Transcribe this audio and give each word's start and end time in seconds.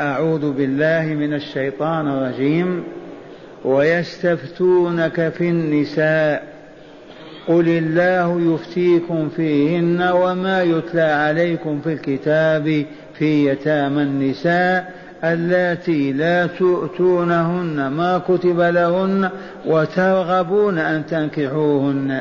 أعوذ 0.00 0.52
بالله 0.52 1.14
من 1.14 1.34
الشيطان 1.34 2.08
الرجيم 2.08 2.82
ويستفتونك 3.64 5.28
في 5.28 5.48
النساء 5.48 6.42
قل 7.48 7.68
الله 7.68 8.54
يفتيكم 8.54 9.28
فيهن 9.28 10.02
وما 10.02 10.62
يتلى 10.62 11.02
عليكم 11.02 11.80
في 11.80 11.92
الكتاب 11.92 12.86
في 13.18 13.48
يتامى 13.48 14.02
النساء 14.02 14.92
اللاتي 15.24 16.12
لا 16.12 16.46
تؤتونهن 16.46 17.88
ما 17.88 18.18
كتب 18.18 18.60
لهن 18.60 19.30
وترغبون 19.66 20.78
أن 20.78 21.06
تنكحوهن 21.06 22.20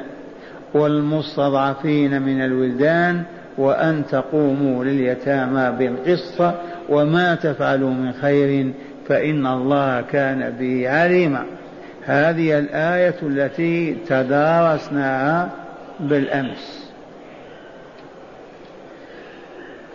والمستضعفين 0.74 2.22
من 2.22 2.42
الولدان 2.42 3.24
وأن 3.60 4.04
تقوموا 4.12 4.84
لليتامى 4.86 5.76
بالقسط 5.80 6.54
وما 6.90 7.36
تفعلوا 7.36 7.90
من 7.90 8.14
خير 8.14 8.72
فإن 9.08 9.48
الله 9.48 10.02
كان 10.02 10.50
به 10.60 10.90
عليما. 10.90 11.46
هذه 12.06 12.60
الآية 12.60 13.16
التي 13.24 13.98
تدارسناها 14.08 15.50
بالأمس. 16.00 16.92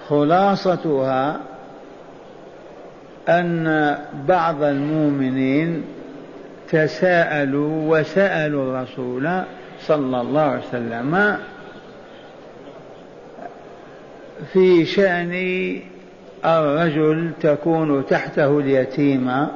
خلاصتها 0.09 1.41
أن 3.29 3.97
بعض 4.29 4.63
المؤمنين 4.63 5.85
تساءلوا 6.69 7.99
وسألوا 7.99 8.63
الرسول 8.65 9.43
صلى 9.81 10.21
الله 10.21 10.41
عليه 10.41 10.63
وسلم 10.69 11.37
في 14.53 14.85
شأن 14.85 15.33
الرجل 16.45 17.31
تكون 17.41 18.07
تحته 18.07 18.59
اليتيمة 18.59 19.49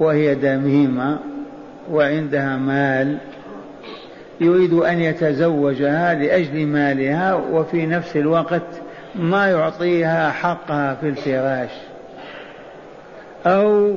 وهي 0.00 0.34
دميمة 0.34 1.18
وعندها 1.90 2.56
مال 2.56 3.18
يريد 4.40 4.72
أن 4.72 5.00
يتزوجها 5.00 6.14
لأجل 6.14 6.66
مالها 6.66 7.34
وفي 7.34 7.86
نفس 7.86 8.16
الوقت 8.16 8.62
ما 9.14 9.46
يعطيها 9.46 10.30
حقها 10.30 10.94
في 10.94 11.08
الفراش. 11.08 11.70
أو 13.46 13.96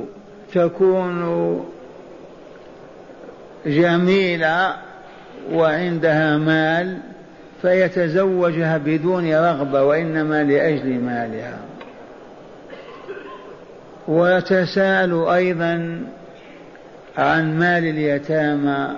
تكون 0.54 1.64
جميلة 3.66 4.76
وعندها 5.52 6.36
مال 6.36 6.98
فيتزوجها 7.62 8.78
بدون 8.78 9.34
رغبة 9.34 9.82
وإنما 9.82 10.44
لأجل 10.44 11.00
مالها. 11.00 11.58
وتساءل 14.08 15.28
أيضا 15.28 16.02
عن 17.18 17.58
مال 17.58 17.84
اليتامى. 17.84 18.88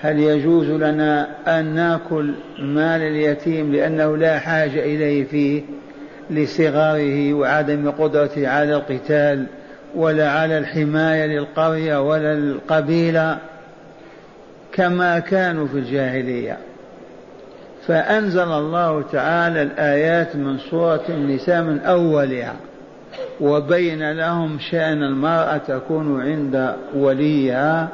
هل 0.00 0.18
يجوز 0.18 0.66
لنا 0.66 1.28
أن 1.46 1.74
نأكل 1.74 2.34
مال 2.58 3.02
اليتيم 3.02 3.72
لأنه 3.72 4.16
لا 4.16 4.38
حاجة 4.38 4.80
إليه 4.80 5.24
فيه 5.24 5.62
لصغره 6.30 7.34
وعدم 7.34 7.90
قدرته 7.90 8.48
على 8.48 8.74
القتال 8.74 9.46
ولا 9.94 10.30
على 10.30 10.58
الحماية 10.58 11.26
للقرية 11.26 12.08
ولا 12.08 12.32
القبيلة 12.32 13.38
كما 14.72 15.18
كانوا 15.18 15.66
في 15.66 15.78
الجاهلية؟ 15.78 16.58
فأنزل 17.88 18.52
الله 18.52 19.02
تعالى 19.02 19.62
الآيات 19.62 20.36
من 20.36 20.58
سورة 20.58 21.04
النساء 21.08 21.62
من 21.62 21.80
أولها 21.80 22.54
وبين 23.40 24.12
لهم 24.12 24.58
شأن 24.70 25.02
المرأة 25.02 25.56
تكون 25.56 26.22
عند 26.22 26.74
وليها 26.94 27.88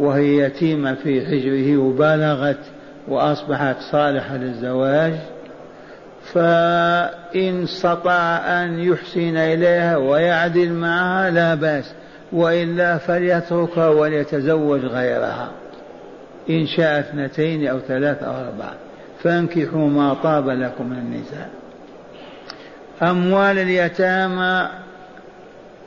وهي 0.00 0.36
يتيمة 0.36 0.94
في 0.94 1.26
حجره 1.26 1.76
وبلغت 1.76 2.58
وأصبحت 3.08 3.76
صالحة 3.92 4.36
للزواج. 4.36 5.14
فإن 6.32 7.62
استطاع 7.62 8.64
أن 8.64 8.78
يحسن 8.78 9.36
إليها 9.36 9.96
ويعدل 9.96 10.72
معها 10.72 11.30
لا 11.30 11.54
بأس 11.54 11.94
وإلا 12.32 12.98
فليتركها 12.98 13.88
وليتزوج 13.88 14.80
غيرها. 14.84 15.48
إن 16.50 16.66
شاء 16.66 17.00
اثنتين 17.00 17.66
أو 17.66 17.78
ثلاث 17.78 18.22
أو 18.22 18.32
أربعة. 18.32 18.87
فانكحوا 19.22 19.88
ما 19.88 20.14
طاب 20.14 20.48
لكم 20.48 20.86
من 20.86 20.98
النساء. 20.98 21.50
أموال 23.02 23.58
اليتامى 23.58 24.68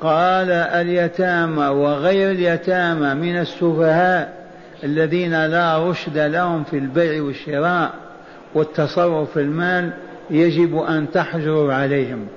قال 0.01 0.51
اليتامى 0.51 1.67
وغير 1.67 2.31
اليتامى 2.31 3.13
من 3.13 3.37
السفهاء 3.39 4.41
الذين 4.83 5.45
لا 5.45 5.89
رشد 5.89 6.17
لهم 6.17 6.63
في 6.63 6.77
البيع 6.77 7.23
والشراء 7.23 7.91
والتصرف 8.53 9.31
في 9.31 9.39
المال 9.39 9.91
يجب 10.29 10.77
أن 10.77 11.11
تحجروا 11.11 11.73
عليهم. 11.73 12.27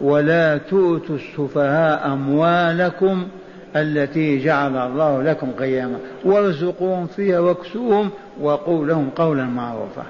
ولا 0.00 0.58
تؤتوا 0.58 1.16
السفهاء 1.16 2.12
أموالكم 2.12 3.28
التي 3.76 4.44
جعل 4.44 4.76
الله 4.76 5.22
لكم 5.22 5.52
قياما. 5.52 5.98
وارزقوهم 6.24 7.06
فيها 7.06 7.40
واكسوهم 7.40 8.10
وقولوا 8.40 8.86
لهم 8.86 9.10
قولا 9.16 9.44
معروفا. 9.44 10.04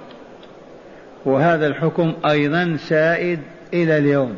وهذا 1.25 1.67
الحكم 1.67 2.13
أيضا 2.27 2.77
سائد 2.89 3.41
إلى 3.75 3.99
اليوم. 3.99 4.37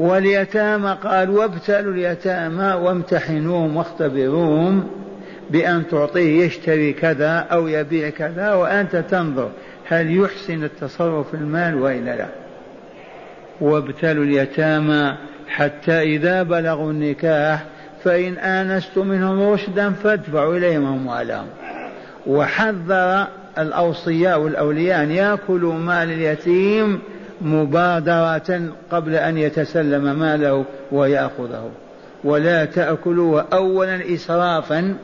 واليتامى 0.00 0.98
قال 1.02 1.30
وابتلوا 1.30 1.92
اليتامى 1.92 2.72
وامتحنوهم 2.72 3.76
واختبروهم 3.76 4.86
بأن 5.50 5.88
تعطيه 5.88 6.44
يشتري 6.44 6.92
كذا 6.92 7.46
أو 7.52 7.68
يبيع 7.68 8.10
كذا 8.10 8.54
وأنت 8.54 8.96
تنظر 8.96 9.50
هل 9.88 10.16
يحسن 10.16 10.64
التصرف 10.64 11.28
في 11.28 11.34
المال 11.34 11.74
وإلا 11.74 12.16
لا. 12.16 12.26
وابتلوا 13.60 14.24
اليتامى 14.24 15.16
حتى 15.48 16.02
إذا 16.02 16.42
بلغوا 16.42 16.90
النكاح 16.90 17.64
فإن 18.04 18.34
آنستم 18.38 19.06
منهم 19.06 19.52
رشدا 19.52 19.90
فادفعوا 19.90 20.56
إليهم 20.56 20.86
أموالهم 20.86 21.46
وحذر 22.26 23.26
الأوصياء 23.58 24.40
والأولياء 24.40 25.02
أن 25.02 25.10
يأكلوا 25.10 25.74
مال 25.74 26.10
اليتيم 26.10 27.00
مبادرة 27.40 28.62
قبل 28.90 29.14
أن 29.14 29.38
يتسلم 29.38 30.18
ماله 30.18 30.64
ويأخذه. 30.92 31.70
ولا 32.24 32.64
تأكلوه 32.64 33.46
أولا 33.52 34.14
إسرافا 34.14 34.94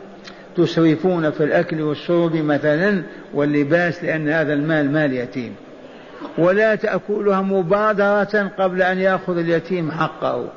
تسرفون 0.57 1.31
في 1.31 1.45
الأكل 1.45 1.83
والشرب 1.83 2.37
مثلا 2.37 3.03
واللباس 3.35 4.05
لأن 4.05 4.29
هذا 4.29 4.53
المال 4.53 4.93
مال 4.93 5.13
يتيم. 5.13 5.55
ولا 6.39 6.75
تأكلها 6.75 7.43
مبادرة 7.43 8.51
قبل 8.59 8.83
أن 8.83 8.99
يأخذ 8.99 9.39
اليتيم 9.39 9.91
حقه. 9.91 10.49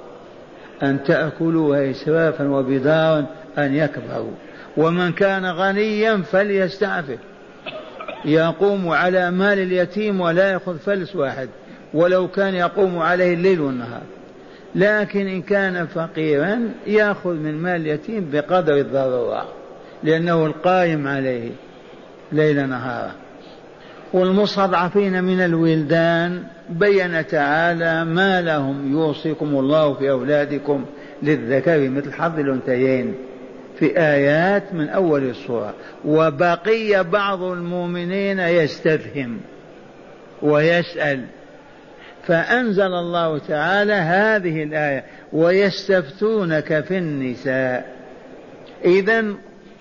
أن 0.83 1.03
تأكلوها 1.03 1.91
إسرافا 1.91 2.47
وبدارا 2.47 3.25
أن 3.57 3.75
يكبروا. 3.75 4.31
ومن 4.77 5.11
كان 5.11 5.45
غنيا 5.45 6.17
فليستعفف. 6.17 7.17
يقوم 8.25 8.89
على 8.89 9.31
مال 9.31 9.59
اليتيم 9.59 10.21
ولا 10.21 10.51
يأخذ 10.51 10.77
فلس 10.77 11.15
واحد 11.15 11.49
ولو 11.93 12.27
كان 12.27 12.55
يقوم 12.55 12.99
عليه 12.99 13.33
الليل 13.33 13.61
والنهار. 13.61 14.01
لكن 14.75 15.27
إن 15.27 15.41
كان 15.41 15.87
فقيرا 15.87 16.59
يأخذ 16.87 17.33
من 17.33 17.61
مال 17.61 17.81
اليتيم 17.81 18.29
بقدر 18.33 18.77
الضرورة 18.77 19.45
لأنه 20.03 20.45
القائم 20.45 21.07
عليه 21.07 21.49
ليل 22.31 22.69
نهارا 22.69 23.11
والمستضعفين 24.13 25.23
من 25.23 25.41
الولدان 25.41 26.43
بين 26.69 27.27
تعالى 27.27 28.05
ما 28.05 28.41
لهم 28.41 28.91
يوصيكم 28.91 29.45
الله 29.45 29.93
في 29.93 30.11
أولادكم 30.11 30.85
للذكر 31.23 31.89
مثل 31.89 32.13
حظ 32.13 32.39
الأنثيين. 32.39 33.15
في 33.79 33.99
آيات 33.99 34.73
من 34.73 34.89
أول 34.89 35.29
السورة. 35.29 35.73
وبقي 36.05 37.03
بعض 37.03 37.43
المؤمنين 37.43 38.39
يستفهم 38.39 39.39
ويسأل. 40.41 41.25
فأنزل 42.27 42.93
الله 42.93 43.37
تعالى 43.37 43.93
هذه 43.93 44.63
الآية 44.63 45.03
ويستفتونك 45.33 46.83
في 46.87 46.97
النساء. 46.97 47.95
إذا 48.85 49.25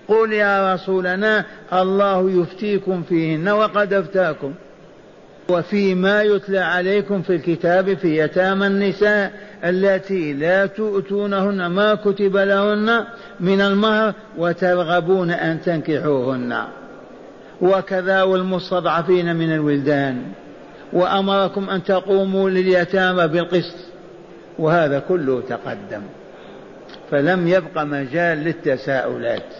قل 0.07 0.33
يا 0.33 0.73
رسولنا 0.73 1.45
الله 1.73 2.41
يفتيكم 2.41 3.03
فيهن 3.03 3.49
وقد 3.49 3.93
افتاكم. 3.93 4.53
وفيما 5.49 6.23
يتلى 6.23 6.59
عليكم 6.59 7.21
في 7.21 7.35
الكتاب 7.35 7.93
في 7.93 8.19
يتامى 8.19 8.67
النساء. 8.67 9.48
التي 9.63 10.33
لا 10.33 10.65
تؤتونهن 10.65 11.65
ما 11.65 11.95
كتب 11.95 12.37
لهن 12.37 13.03
من 13.39 13.61
المهر 13.61 14.13
وترغبون 14.37 15.31
أن 15.31 15.61
تنكحوهن. 15.61 16.63
وكذا 17.61 18.23
والمستضعفين 18.23 19.35
من 19.35 19.53
الولدان. 19.53 20.23
وأمركم 20.93 21.69
أن 21.69 21.83
تقوموا 21.83 22.49
لليتامى 22.49 23.27
بالقسط. 23.27 23.75
وهذا 24.59 24.99
كله 24.99 25.43
تقدم. 25.49 26.01
فلم 27.11 27.47
يبق 27.47 27.81
مجال 27.81 28.37
للتساؤلات. 28.37 29.53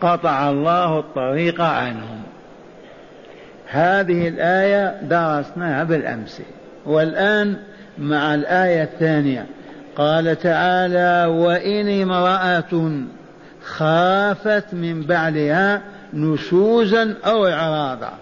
قطع 0.00 0.50
الله 0.50 0.98
الطريق 0.98 1.60
عنهم. 1.60 2.22
هذه 3.66 4.28
الآية 4.28 5.00
درسناها 5.02 5.84
بالأمس. 5.84 6.42
والآن 6.86 7.56
مع 7.98 8.34
الآية 8.34 8.82
الثانية. 8.82 9.46
قال 9.96 10.38
تعالى 10.38 11.26
وإن 11.26 12.02
امرأة 12.02 13.02
خافت 13.64 14.74
من 14.74 15.02
بعلها 15.02 15.82
نشوزا 16.14 17.14
أو 17.26 17.46
إعراضا 17.46 18.12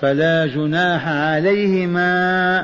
فلا 0.00 0.46
جناح 0.46 1.08
عليهما 1.08 2.58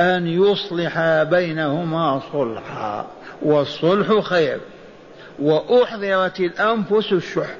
أن 0.00 0.26
يصلح 0.26 1.22
بينهما 1.22 2.20
صلحا. 2.32 3.06
والصلح 3.42 4.20
خير. 4.20 4.58
وأحضرت 5.38 6.40
الأنفس 6.40 7.12
الشح. 7.12 7.56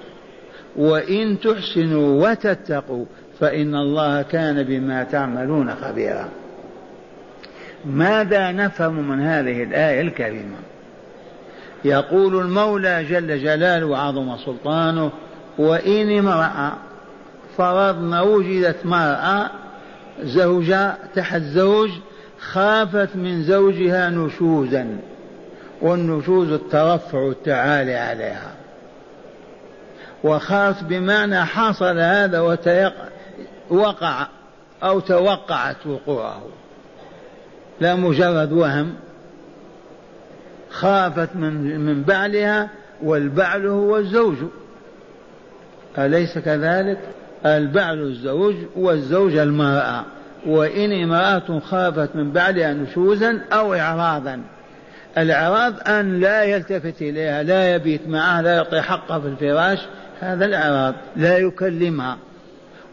وإن 0.77 1.41
تحسنوا 1.41 2.29
وتتقوا 2.29 3.05
فإن 3.41 3.75
الله 3.75 4.23
كان 4.23 4.63
بما 4.63 5.05
تعملون 5.05 5.75
خبيرا. 5.75 6.29
ماذا 7.85 8.53
نفهم 8.53 9.09
من 9.09 9.21
هذه 9.21 9.63
الآية 9.63 10.01
الكريمة؟ 10.01 10.57
يقول 11.85 12.41
المولى 12.41 13.05
جل 13.05 13.43
جلاله 13.43 13.87
وعظم 13.87 14.37
سلطانه 14.37 15.11
وإن 15.59 16.19
امرأة 16.19 16.73
فرضنا 17.57 18.21
وجدت 18.21 18.87
مرأة 18.87 19.51
زوجة 20.23 20.95
تحت 21.15 21.43
زوج 21.43 21.91
خافت 22.41 23.17
من 23.17 23.43
زوجها 23.43 24.11
نشوزا 24.11 24.99
والنشوز 25.81 26.53
الترفع 26.53 27.19
والتعالي 27.19 27.95
عليها. 27.95 28.51
وخافت 30.25 30.85
بمعنى 30.85 31.45
حصل 31.45 31.99
هذا 31.99 32.41
وقع 33.71 34.27
أو 34.83 35.01
توقعت 35.01 35.87
وقوعه. 35.87 36.43
لا 37.81 37.95
مجرد 37.95 38.53
وهم 38.53 38.95
خافت 40.71 41.37
من 41.37 41.81
من 41.81 42.03
بعلها 42.03 42.69
والبعل 43.03 43.67
هو 43.67 43.97
الزوج. 43.97 44.37
أليس 45.99 46.39
كذلك؟ 46.39 46.99
البعل 47.47 47.99
الزوج 47.99 48.55
والزوج 48.77 49.37
المرأة. 49.37 50.05
وإن 50.47 51.03
امرأة 51.03 51.59
خافت 51.59 52.17
من 52.17 52.33
بعلها 52.33 52.73
نشوزا 52.73 53.41
أو 53.53 53.75
إعراضا. 53.75 54.41
الإعراض 55.19 55.89
أن 55.89 56.21
لا 56.21 56.45
يلتفت 56.45 57.03
إليها 57.03 57.43
لا 57.43 57.75
يبيت 57.75 58.09
معها 58.09 58.43
لا 58.43 58.55
يعطي 58.55 58.81
حقها 58.81 59.21
في 59.21 59.27
الفراش 59.27 59.79
هذا 60.21 60.45
الإعراض 60.45 60.95
لا 61.17 61.39
يكلمها. 61.39 62.17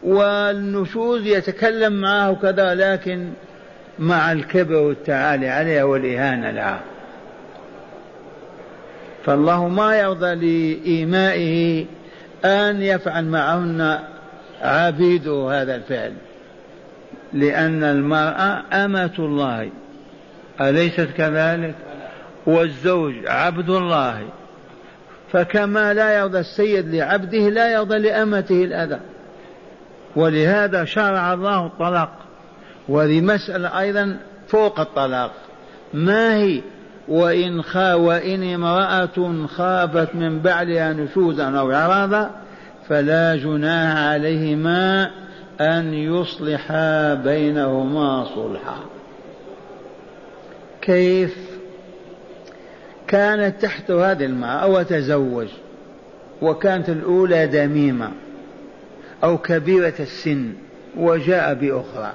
والنشوز 0.02 1.26
يتكلم 1.26 1.92
معه 1.92 2.34
كذا 2.34 2.74
لكن 2.74 3.28
مع 3.98 4.32
الكبر 4.32 4.74
والتعالي 4.74 5.48
عليها 5.48 5.84
والإهانة 5.84 6.50
لها. 6.50 6.80
فالله 9.24 9.68
ما 9.68 9.96
يرضى 9.96 10.34
لإيمائه 10.34 11.86
أن 12.44 12.82
يفعل 12.82 13.24
معهن 13.24 13.98
عبيده 14.62 15.48
هذا 15.50 15.74
الفعل 15.76 16.12
لأن 17.32 17.84
المرأة 17.84 18.62
أمة 18.72 19.14
الله 19.18 19.70
أليست 20.60 21.08
كذلك؟ 21.16 21.74
والزوج 22.46 23.14
عبد 23.26 23.70
الله. 23.70 24.22
فكما 25.32 25.94
لا 25.94 26.18
يرضى 26.18 26.38
السيد 26.38 26.94
لعبده 26.94 27.38
لا 27.38 27.72
يرضى 27.72 27.98
لأمته 27.98 28.64
الأذى. 28.64 29.00
ولهذا 30.16 30.84
شرع 30.84 31.34
الله 31.34 31.66
الطلاق. 31.66 32.27
وهذه 32.88 33.20
مسألة 33.20 33.80
أيضا 33.80 34.16
فوق 34.48 34.80
الطلاق. 34.80 35.32
ما 35.94 36.36
هي؟ 36.36 36.60
وإن 37.08 37.62
خا 37.62 37.94
وإن 37.94 38.54
امرأة 38.54 39.46
خافت 39.46 40.14
من 40.14 40.38
بعلها 40.38 40.92
نشوزا 40.92 41.58
أو 41.58 41.72
إعراضا 41.72 42.30
فلا 42.88 43.36
جناح 43.36 43.96
عليهما 43.96 45.10
أن 45.60 45.94
يصلحا 45.94 47.14
بينهما 47.14 48.24
صلحا. 48.34 48.78
كيف؟ 50.80 51.36
كانت 53.06 53.62
تحت 53.62 53.90
هذه 53.90 54.24
المرأة 54.24 54.66
وتزوج 54.66 55.48
وكانت 56.42 56.88
الأولى 56.88 57.46
دميمة 57.46 58.10
أو 59.24 59.38
كبيرة 59.38 59.94
السن 60.00 60.52
وجاء 60.96 61.54
بأخرى. 61.54 62.12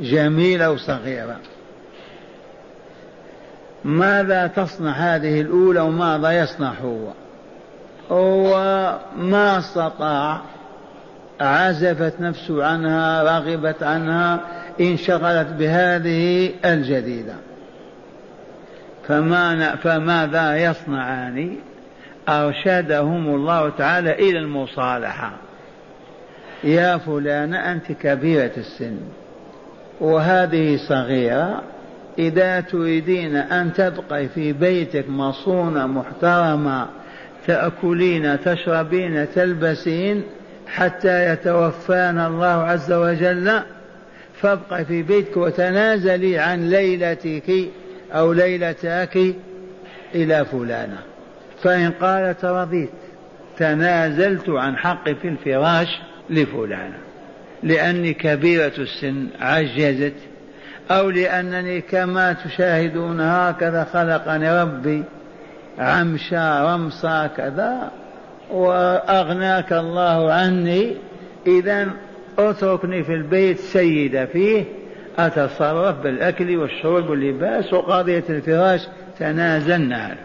جميلة 0.00 0.70
وصغيرة. 0.70 1.36
ماذا 3.84 4.46
تصنع 4.46 4.90
هذه 4.90 5.40
الأولى 5.40 5.80
وماذا 5.80 6.42
يصنع 6.42 6.72
هو؟ 6.72 7.12
هو 8.10 8.50
ما 9.16 9.58
استطاع 9.58 10.40
عزفت 11.40 12.20
نفسه 12.20 12.64
عنها 12.64 13.22
رغبت 13.22 13.82
عنها 13.82 14.40
انشغلت 14.80 15.48
بهذه 15.48 16.52
الجديدة. 16.64 17.34
فما 19.08 19.76
فماذا 19.76 20.56
يصنعان؟ 20.56 21.56
أرشدهم 22.28 23.34
الله 23.34 23.68
تعالى 23.68 24.12
إلى 24.12 24.38
المصالحة. 24.38 25.32
يا 26.64 26.98
فلان 26.98 27.54
أنت 27.54 27.92
كبيرة 27.92 28.52
السن. 28.56 28.98
وهذه 30.00 30.76
صغيرة 30.76 31.62
إذا 32.18 32.60
تريدين 32.60 33.36
أن 33.36 33.72
تبقي 33.72 34.28
في 34.28 34.52
بيتك 34.52 35.08
مصونة 35.08 35.86
محترمة 35.86 36.86
تأكلين 37.46 38.40
تشربين 38.40 39.26
تلبسين 39.34 40.22
حتى 40.66 41.32
يتوفانا 41.32 42.26
الله 42.26 42.46
عز 42.46 42.92
وجل 42.92 43.62
فابقي 44.40 44.84
في 44.84 45.02
بيتك 45.02 45.36
وتنازلي 45.36 46.38
عن 46.38 46.70
ليلتك 46.70 47.52
أو 48.12 48.32
ليلتك 48.32 49.34
إلى 50.14 50.44
فلانة. 50.44 50.98
فإن 51.62 51.90
قالت 51.90 52.44
رضيت 52.44 52.90
تنازلت 53.58 54.48
عن 54.48 54.76
حقي 54.76 55.14
في 55.14 55.28
الفراش 55.28 55.98
لفلانة. 56.30 57.05
لأني 57.62 58.14
كبيرة 58.14 58.72
السن 58.78 59.26
عجزت 59.40 60.14
أو 60.90 61.10
لأنني 61.10 61.80
كما 61.80 62.32
تشاهدون 62.32 63.20
هكذا 63.20 63.84
خلقني 63.92 64.62
ربي 64.62 65.02
عمشا 65.78 66.74
رمصا 66.74 67.26
كذا 67.26 67.90
وأغناك 68.50 69.72
الله 69.72 70.32
عني. 70.32 70.96
إذا 71.46 71.88
اتركني 72.38 73.04
في 73.04 73.12
البيت 73.12 73.58
سيدة 73.58 74.26
فيه 74.26 74.64
أتصرف 75.18 75.96
بالأكل 75.96 76.56
والشرب 76.56 77.10
واللباس 77.10 77.72
وقضية 77.72 78.24
الفراش 78.30 78.80
تنازلنا 79.18 80.16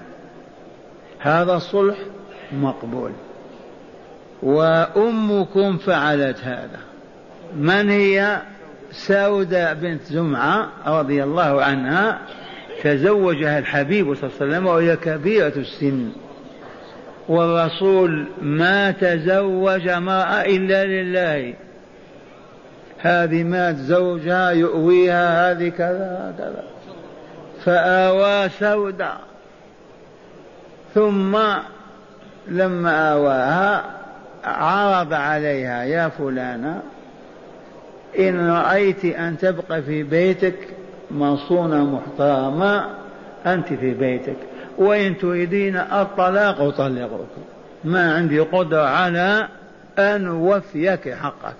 هذا 1.20 1.54
الصلح 1.54 1.96
مقبول. 2.52 3.12
وأمكم 4.44 5.78
فعلت 5.78 6.40
هذا. 6.44 6.80
من 7.56 7.90
هي؟ 7.90 8.42
سودة 8.92 9.74
بنت 9.74 10.04
زمعة 10.04 10.70
رضي 10.88 11.24
الله 11.24 11.64
عنها 11.64 12.20
تزوجها 12.84 13.60
الحبيب 13.60 14.16
صلى 14.16 14.24
الله 14.24 14.38
عليه 14.42 14.52
وسلم 14.52 14.66
وهي 14.66 14.96
كبيرة 14.96 15.54
السن. 15.56 16.10
والرسول 17.30 18.28
ما 18.42 18.92
تزوج 18.92 19.88
امرأة 19.88 20.42
إلا 20.42 20.86
لله. 20.86 21.54
هذه 23.00 23.44
مات 23.44 23.76
زوجها 23.76 24.52
يؤويها 24.52 25.52
هذه 25.52 25.70
كذا 25.70 26.36
كذا. 26.38 26.64
فآوى 27.66 28.50
سودة. 28.50 29.14
ثم 30.94 31.38
لما 32.48 33.12
آواها 33.14 33.84
عرض 34.44 35.14
عليها 35.14 35.84
يا 35.84 36.10
فلانة 36.10 36.82
إن 38.20 38.50
رأيت 38.50 39.06
أن 39.06 39.38
تبقى 39.38 39.82
في 39.82 40.04
بيتك 40.04 40.56
مصونة 41.12 41.86
محترمة 41.86 42.86
أنت 43.46 43.68
في 43.68 43.94
بيتك. 43.94 44.36
وإن 44.78 45.18
تريدين 45.18 45.78
الطلاق 45.78 46.62
أطلقك. 46.62 47.28
ما 47.84 48.14
عندي 48.16 48.40
قدرة 48.40 48.82
على 48.82 49.48
أن 50.00 50.28
أوفيك 50.28 51.14
حقك 51.14 51.56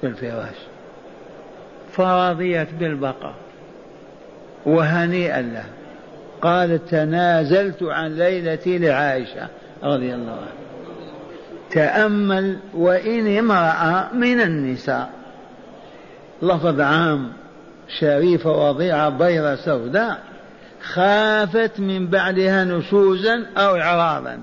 في 0.00 0.06
الفراش. 0.06 0.56
فرضيت 1.92 2.68
بالبقاء. 2.80 3.34
وهنيئا 4.66 5.42
له. 5.42 5.64
قالت 6.42 6.88
تنازلت 6.88 7.82
عن 7.82 8.16
ليلتي 8.16 8.78
لعائشة 8.78 9.48
رضي 9.82 10.14
الله 10.14 10.32
عنها. 10.32 10.64
تأمل 11.70 12.58
وإن 12.74 13.38
امرأة 13.38 14.14
من 14.14 14.40
النساء. 14.40 15.23
لفظ 16.42 16.80
عام 16.80 17.32
شريفة 17.98 18.50
وضيعة 18.50 19.08
بيضة 19.08 19.54
سوداء 19.54 20.18
خافت 20.82 21.80
من 21.80 22.06
بعدها 22.06 22.64
نشوزا 22.64 23.46
أو 23.56 23.76
إعراضا. 23.76 24.38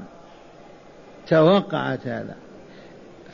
توقعت 1.28 2.08
هذا. 2.08 2.36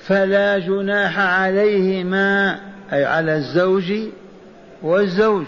فلا 0.08 0.60
جناح 0.60 1.20
عليهما 1.20 2.60
أي 2.94 3.06
على 3.06 3.36
الزوج 3.36 3.94
والزوج 4.82 5.46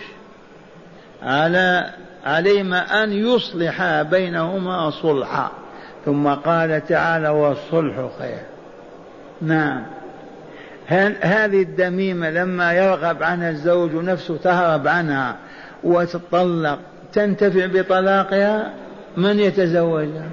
على 1.23 1.89
عليهما 2.25 3.03
أن 3.03 3.13
يصلحا 3.13 4.03
بينهما 4.03 4.89
صلحا. 4.89 5.51
ثم 6.05 6.27
قال 6.27 6.87
تعالى 6.87 7.29
والصلح 7.29 8.09
خير. 8.19 8.43
نعم. 9.41 9.85
هذه 11.21 11.61
الدميمة 11.61 12.29
لما 12.29 12.73
يرغب 12.73 13.23
عنها 13.23 13.49
الزوج 13.49 13.95
نفسه 13.95 14.37
تهرب 14.37 14.87
عنها 14.87 15.37
وتطلق 15.83 16.79
تنتفع 17.13 17.65
بطلاقها؟ 17.65 18.73
من 19.17 19.39
يتزوجها؟ 19.39 20.29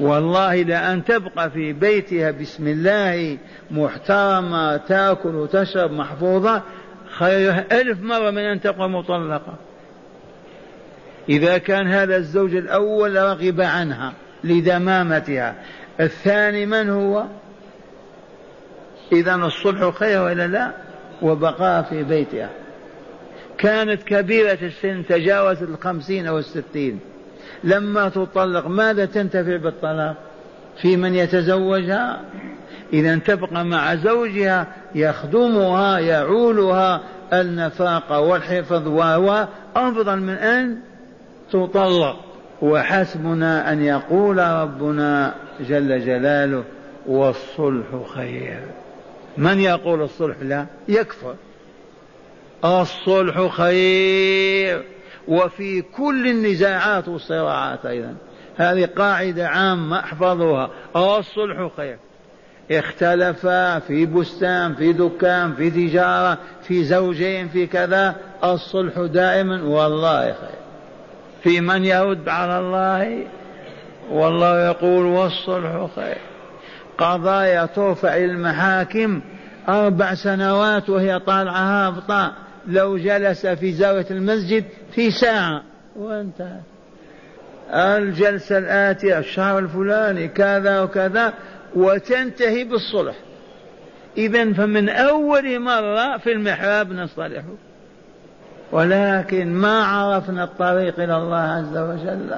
والله 0.00 0.62
لأن 0.62 1.04
تبقى 1.04 1.50
في 1.50 1.72
بيتها 1.72 2.30
بسم 2.30 2.68
الله 2.68 3.38
محترمة 3.70 4.76
تأكل 4.76 5.34
وتشرب 5.34 5.92
محفوظة 5.92 6.62
خير 7.18 7.64
ألف 7.72 8.02
مرة 8.02 8.30
من 8.30 8.42
أن 8.42 8.60
تبقى 8.60 8.88
مطلقة. 8.88 9.54
إذا 11.28 11.58
كان 11.58 11.86
هذا 11.86 12.16
الزوج 12.16 12.54
الأول 12.54 13.16
رغب 13.16 13.60
عنها 13.60 14.12
لدمامتها 14.44 15.54
الثاني 16.00 16.66
من 16.66 16.90
هو؟ 16.90 17.24
إذا 19.12 19.34
الصلح 19.34 19.98
خير 19.98 20.22
وإلا 20.22 20.46
لا؟ 20.46 20.72
وبقاء 21.22 21.82
في 21.82 22.02
بيتها. 22.02 22.50
كانت 23.58 24.02
كبيرة 24.02 24.58
السن 24.62 25.06
تجاوزت 25.06 25.62
الخمسين 25.62 26.26
أو 26.26 26.38
الستين. 26.38 27.00
لما 27.64 28.08
تطلق 28.08 28.66
ماذا 28.66 29.04
تنتفع 29.04 29.56
بالطلاق؟ 29.56 30.16
في 30.82 30.96
من 30.96 31.14
يتزوجها؟ 31.14 32.20
إذا 32.92 33.16
تبقى 33.16 33.64
مع 33.64 33.94
زوجها 33.94 34.66
يخدمها 34.94 35.98
يعولها 35.98 37.00
النفاق 37.32 38.12
والحفظ 38.12 38.88
و 38.88 39.44
أفضل 39.76 40.20
من 40.20 40.34
أن 40.34 40.78
تطلق. 41.52 42.16
وحسبنا 42.62 43.72
أن 43.72 43.82
يقول 43.82 44.38
ربنا 44.38 45.34
جل 45.60 46.06
جلاله 46.06 46.64
والصلح 47.06 47.86
خير. 48.14 48.77
من 49.38 49.60
يقول 49.60 50.02
الصلح؟ 50.02 50.36
لا 50.42 50.66
يكفر. 50.88 51.34
الصلح 52.64 53.46
خير 53.46 54.84
وفي 55.28 55.82
كل 55.82 56.26
النزاعات 56.26 57.08
والصراعات 57.08 57.86
أيضا. 57.86 58.14
هذه 58.56 58.88
قاعدة 58.96 59.48
عامة 59.48 59.98
أحفظوها. 59.98 60.70
الصلح 60.96 61.70
خير. 61.76 61.98
اختلفا 62.70 63.78
في 63.78 64.06
بستان 64.06 64.74
في 64.74 64.92
دكان 64.92 65.54
في 65.54 65.70
تجارة 65.70 66.38
في 66.62 66.84
زوجين 66.84 67.48
في 67.48 67.66
كذا. 67.66 68.16
الصلح 68.44 68.98
دائما 68.98 69.62
والله 69.62 70.24
خير. 70.24 70.58
في 71.42 71.60
من 71.60 71.84
يرد 71.84 72.28
على 72.28 72.58
الله؟ 72.58 73.26
والله 74.10 74.66
يقول 74.66 75.06
والصلح 75.06 75.88
خير. 75.96 76.27
قضايا 76.98 77.66
ترفع 77.66 78.16
المحاكم 78.16 79.20
أربع 79.68 80.14
سنوات 80.14 80.90
وهي 80.90 81.18
طالعة 81.18 81.86
هابطة. 81.86 82.32
لو 82.66 82.98
جلس 82.98 83.46
في 83.46 83.72
زاوية 83.72 84.06
المسجد 84.10 84.64
في 84.92 85.10
ساعة. 85.10 85.62
وانتهى 85.96 86.60
الجلسة 87.70 88.58
الآتية 88.58 89.18
الشهر 89.18 89.58
الفلاني 89.58 90.28
كذا 90.28 90.80
وكذا 90.80 91.32
وتنتهي 91.74 92.64
بالصلح. 92.64 93.14
إذا 94.16 94.52
فمن 94.52 94.88
أول 94.88 95.60
مرة 95.60 96.18
في 96.18 96.32
المحراب 96.32 96.92
نصطلح. 96.92 97.42
ولكن 98.72 99.52
ما 99.52 99.84
عرفنا 99.84 100.44
الطريق 100.44 101.00
إلى 101.00 101.16
الله 101.16 101.38
عز 101.38 101.76
وجل. 101.76 102.34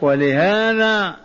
ولهذا 0.00 1.23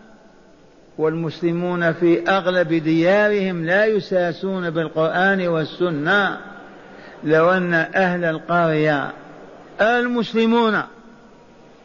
والمسلمون 0.99 1.93
في 1.93 2.29
أغلب 2.29 2.73
ديارهم 2.73 3.65
لا 3.65 3.85
يساسون 3.85 4.69
بالقرآن 4.69 5.47
والسنة. 5.47 6.37
لو 7.23 7.49
أن 7.49 7.73
أهل 7.73 8.25
القرية 8.25 9.11
المسلمون 9.81 10.81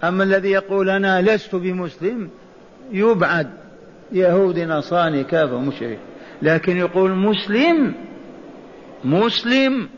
أما 0.05 0.25
الذي 0.25 0.51
يقول 0.51 0.91
أنا 0.91 1.23
لست 1.23 1.55
بمسلم 1.55 2.31
يبعد 2.93 3.51
يهودي 4.13 4.65
نصراني 4.65 5.25
كافر 5.25 5.59
مشرك. 5.59 5.99
لكن 6.43 6.77
يقول 6.77 7.11
مسلم 7.11 7.95
مسلم 9.05 9.89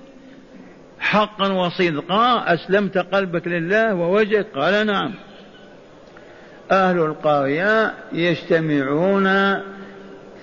حقا 0.98 1.52
وصدقا 1.52 2.54
أسلمت 2.54 2.98
قلبك 2.98 3.48
لله 3.48 3.94
ووجهك 3.94 4.46
قال 4.54 4.86
نعم. 4.86 5.14
أهل 6.70 6.98
القرية 6.98 7.92
يجتمعون 8.12 9.24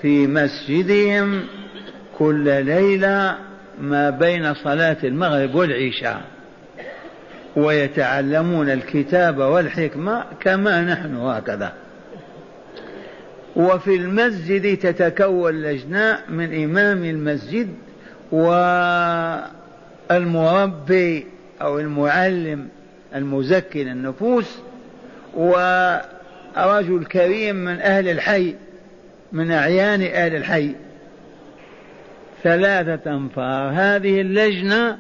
في 0.02 0.28
مسجدهم 0.28 1.42
كل 2.18 2.66
ليلة 2.66 3.38
ما 3.82 4.10
بين 4.10 4.54
صلاة 4.54 4.98
المغرب 5.04 5.56
والعشاء 5.56 6.22
ويتعلمون 7.56 8.70
الكتاب 8.70 9.38
والحكمة 9.38 10.24
كما 10.40 10.82
نحن 10.82 11.16
هكذا. 11.16 11.74
وفي 13.56 13.96
المسجد 13.96 14.78
تتكون 14.78 15.62
لجنة 15.62 16.20
من 16.30 16.64
إمام 16.64 17.04
المسجد 17.06 17.70
والمربي 20.12 21.28
أو 21.62 21.80
المعلم 21.80 22.68
المزكي 23.16 23.82
النفوس 23.82 24.58
ورجل 26.58 27.06
كريم 27.06 27.56
من 27.56 27.82
أهل 27.82 28.10
الحي 28.10 28.56
من 29.32 29.52
أعيان 29.52 30.02
أهل 30.02 30.36
الحي. 30.36 30.76
ثلاثة 32.44 33.12
أنفار. 33.12 33.72
هذه 33.74 34.22
اللجنة 34.22 34.98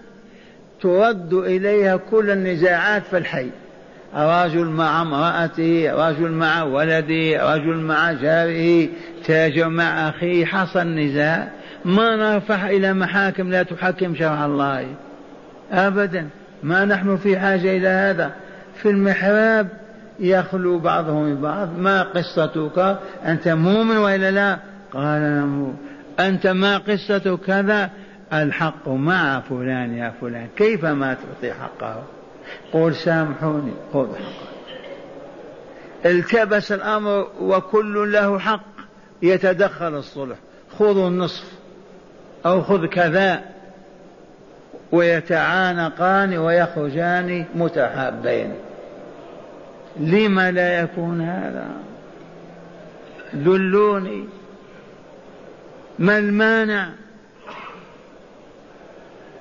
ترد 0.81 1.33
إليها 1.33 1.97
كل 1.97 2.31
النزاعات 2.31 3.03
في 3.03 3.17
الحي. 3.17 3.49
رجل 4.15 4.65
مع 4.65 5.01
امرأته 5.01 5.91
رجل 6.09 6.31
مع 6.31 6.63
ولده 6.63 7.53
رجل 7.53 7.75
مع 7.75 8.11
جاره. 8.11 8.87
تاجر 9.25 9.69
مع 9.69 10.09
أخيه. 10.09 10.45
حصل 10.45 10.87
نزاع. 10.87 11.47
ما 11.85 12.15
نرفع 12.15 12.69
إلى 12.69 12.93
محاكم 12.93 13.51
لا 13.51 13.63
تحكم 13.63 14.15
شرع 14.15 14.45
الله. 14.45 14.87
أبدا. 15.71 16.27
ما 16.63 16.85
نحن 16.85 17.17
في 17.17 17.39
حاجة 17.39 17.77
إلى 17.77 17.87
هذا. 17.87 18.31
في 18.81 18.89
المحراب 18.89 19.82
يخلو 20.19 20.79
بعضهم 20.79 21.35
ببعض. 21.35 21.69
ما 21.77 22.03
قصتك؟ 22.03 22.97
أنت 23.25 23.47
مؤمن 23.47 23.97
وإلا 23.97 24.31
لا؟ 24.31 24.57
قال 24.93 25.21
نعم 25.21 25.73
أنت 26.19 26.47
ما 26.47 26.77
قصة 26.77 27.37
كذا؟ 27.47 27.89
الحق 28.33 28.89
مع 28.89 29.39
فلان 29.39 29.93
يا 29.97 30.13
فلان. 30.21 30.47
كيف 30.55 30.85
ما 30.85 31.13
تعطي 31.13 31.53
حقه؟ 31.53 32.03
قول 32.73 32.95
سامحوني. 32.95 33.73
خذ 33.93 34.07
حقه 34.15 34.53
التبس 36.05 36.71
الأمر 36.71 37.27
وكل 37.41 38.11
له 38.11 38.39
حق. 38.39 38.65
يتدخل 39.21 39.95
الصلح. 39.95 40.37
خذوا 40.79 41.07
النصف 41.07 41.43
أو 42.45 42.61
خذ 42.61 42.85
كذا. 42.85 43.41
ويتعانقان 44.91 46.37
ويخرجان 46.37 47.45
متحابين. 47.55 48.53
لما 49.99 50.51
لا 50.51 50.79
يكون 50.79 51.21
هذا؟ 51.21 51.67
دلوني 53.33 54.25
ما 55.99 56.17
المانع؟ 56.17 56.89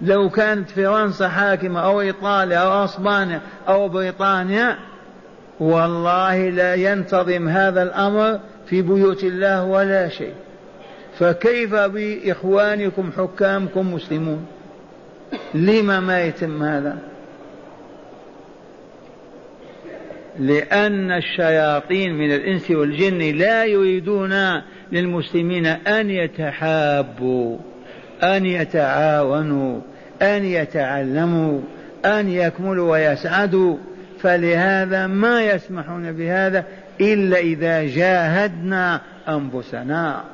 لو 0.00 0.30
كانت 0.30 0.70
فرنسا 0.70 1.28
حاكمة 1.28 1.80
أو 1.80 2.00
إيطاليا 2.00 2.58
أو 2.58 2.84
أسبانيا 2.84 3.40
أو 3.68 3.88
بريطانيا 3.88 4.78
والله 5.60 6.48
لا 6.48 6.74
ينتظم 6.74 7.48
هذا 7.48 7.82
الأمر 7.82 8.40
في 8.66 8.82
بيوت 8.82 9.24
الله 9.24 9.64
ولا 9.64 10.08
شيء. 10.08 10.34
فكيف 11.18 11.74
بإخوانكم 11.74 13.10
حكامكم 13.16 13.94
مسلمون؟ 13.94 14.46
لما 15.54 16.00
ما 16.00 16.22
يتم 16.22 16.62
هذا؟ 16.62 16.98
لأن 20.38 21.10
الشياطين 21.10 22.14
من 22.14 22.32
الإنس 22.34 22.70
والجن 22.70 23.18
لا 23.18 23.64
يريدون 23.64 24.62
للمسلمين 24.92 25.66
أن 25.66 26.10
يتحابوا 26.10 27.58
أن 28.22 28.46
يتعاونوا 28.46 29.80
أن 30.22 30.44
يتعلموا 30.44 31.60
أن 32.04 32.28
يكملوا 32.28 32.92
ويسعدوا. 32.92 33.76
فلهذا 34.20 35.06
ما 35.06 35.42
يسمحون 35.42 36.12
بهذا 36.12 36.64
إلا 37.00 37.38
إذا 37.38 37.82
جاهدنا 37.86 39.00
أنفسنا 39.28 40.24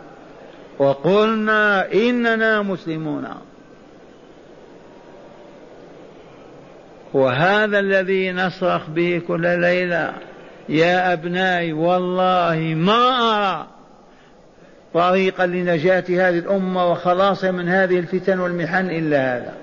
وقلنا 0.78 1.92
إننا 1.92 2.62
مسلمون. 2.62 3.28
وهذا 7.14 7.78
الذي 7.78 8.32
نصرخ 8.32 8.90
به 8.90 9.22
كل 9.28 9.60
ليلة 9.60 10.12
يا 10.68 11.12
أبنائي 11.12 11.72
والله 11.72 12.74
ما 12.76 13.36
أرى 13.36 13.66
طريقا 14.94 15.46
لنجاة 15.46 16.04
هذه 16.08 16.38
الأمة 16.38 16.90
وخلاصها 16.90 17.50
من 17.50 17.68
هذه 17.68 17.98
الفتن 17.98 18.40
والمحن 18.40 18.90
إلا 18.90 19.36
هذا. 19.36 19.54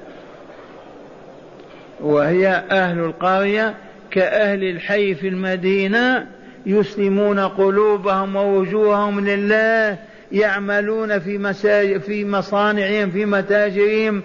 وهي 2.01 2.63
أهل 2.71 2.99
القرية 2.99 3.73
كأهل 4.11 4.63
الحي 4.63 5.15
في 5.15 5.27
المدينة 5.27 6.27
يسلمون 6.65 7.39
قلوبهم 7.39 8.35
ووجوههم 8.35 9.19
لله 9.19 9.97
يعملون 10.31 11.19
في 11.19 11.53
في 11.99 12.25
مصانعهم 12.25 13.11
في 13.11 13.25
متاجرهم 13.25 14.23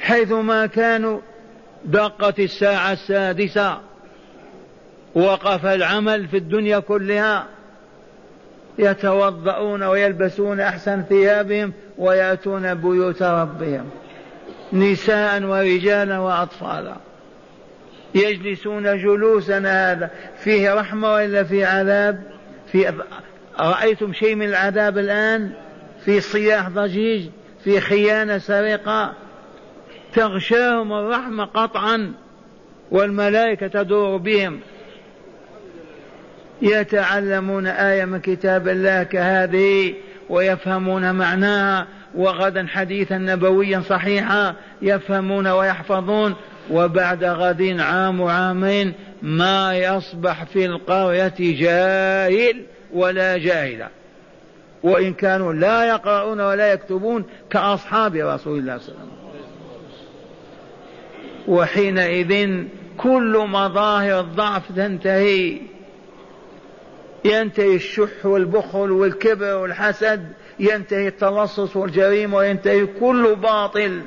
حيثما 0.00 0.66
كانوا 0.66 1.20
دقت 1.84 2.38
الساعة 2.40 2.92
السادسة. 2.92 3.80
وقف 5.14 5.66
العمل 5.66 6.28
في 6.28 6.36
الدنيا 6.36 6.78
كلها. 6.78 7.46
يتوضؤون 8.78 9.82
ويلبسون 9.82 10.60
أحسن 10.60 11.02
ثيابهم 11.02 11.72
ويأتون 11.98 12.74
بيوت 12.74 13.22
ربهم. 13.22 13.90
نساء 14.72 15.42
ورجالا 15.42 16.18
وأطفالا. 16.18 16.96
يجلسون 18.14 18.98
جلوسنا 19.02 19.92
هذا. 19.92 20.10
فيه 20.38 20.74
رحمة 20.74 21.12
وإلا 21.12 21.44
فيه 21.44 21.66
عذاب؟ 21.66 22.22
في 22.72 22.92
رأيتم 23.60 24.12
شيء 24.12 24.34
من 24.34 24.48
العذاب 24.48 24.98
الآن؟ 24.98 25.52
في 26.04 26.20
صياح 26.20 26.68
ضجيج؟ 26.68 27.30
في 27.64 27.80
خيانة 27.80 28.38
سرقة؟ 28.38 29.12
تغشاهم 30.18 30.92
الرحمة 30.92 31.44
قطعا 31.44 32.12
والملائكة 32.90 33.66
تدور 33.66 34.16
بهم. 34.16 34.60
يتعلمون 36.62 37.66
آية 37.66 38.04
من 38.04 38.20
كتاب 38.20 38.68
الله 38.68 39.02
كهذه 39.02 39.94
ويفهمون 40.28 41.14
معناها 41.14 41.86
وغدا 42.14 42.66
حديثا 42.66 43.18
نبويا 43.18 43.80
صحيحا 43.80 44.54
يفهمون 44.82 45.46
ويحفظون. 45.46 46.34
وبعد 46.70 47.24
غد 47.24 47.80
عام 47.80 48.22
عامين 48.22 48.94
ما 49.22 49.78
يصبح 49.78 50.44
في 50.44 50.66
القرية 50.66 51.34
جاهل 51.38 52.62
ولا 52.92 53.38
جاهلة 53.38 53.88
وإن 54.82 55.14
كانوا 55.14 55.52
لا 55.52 55.84
يقرؤون 55.84 56.40
ولا 56.40 56.72
يكتبون 56.72 57.24
كأصحاب 57.50 58.14
رسول 58.14 58.58
الله 58.58 58.78
صلى 58.78 58.88
الله 58.88 59.00
عليه 59.00 59.12
وسلم. 59.12 59.17
وحينئذ 61.48 62.64
كل 62.96 63.44
مظاهر 63.48 64.20
الضعف 64.20 64.72
تنتهي. 64.76 65.58
ينتهي 67.24 67.76
الشح 67.76 68.26
والبخل 68.26 68.90
والكبر 68.90 69.54
والحسد 69.54 70.28
ينتهي 70.60 71.08
التلصص 71.08 71.76
والجريمة 71.76 72.36
وينتهي 72.36 72.86
كل 72.86 73.36
باطل. 73.42 74.00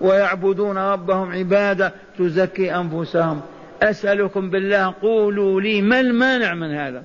ويعبدون 0.00 0.78
ربهم 0.78 1.32
عبادة 1.32 1.92
تزكي 2.18 2.74
أنفسهم. 2.74 3.40
أسألكم 3.82 4.50
بالله 4.50 4.94
قولوا 5.02 5.60
لي 5.60 5.82
ما 5.82 6.00
المانع 6.00 6.54
من 6.54 6.70
هذا؟ 6.70 7.04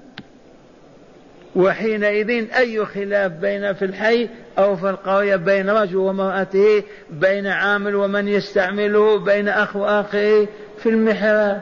وحينئذ 1.55 2.53
أي 2.53 2.85
خلاف 2.85 3.31
بين 3.31 3.73
في 3.73 3.85
الحي 3.85 4.29
أو 4.57 4.75
في 4.75 4.89
القرية 4.89 5.35
بين 5.35 5.69
رجل 5.69 5.97
ومرأته 5.97 6.83
بين 7.09 7.47
عامل 7.47 7.95
ومن 7.95 8.27
يستعمله 8.27 9.19
بين 9.19 9.47
أخ 9.47 9.75
وأخيه 9.75 10.47
في 10.77 10.89
المحراب. 10.89 11.61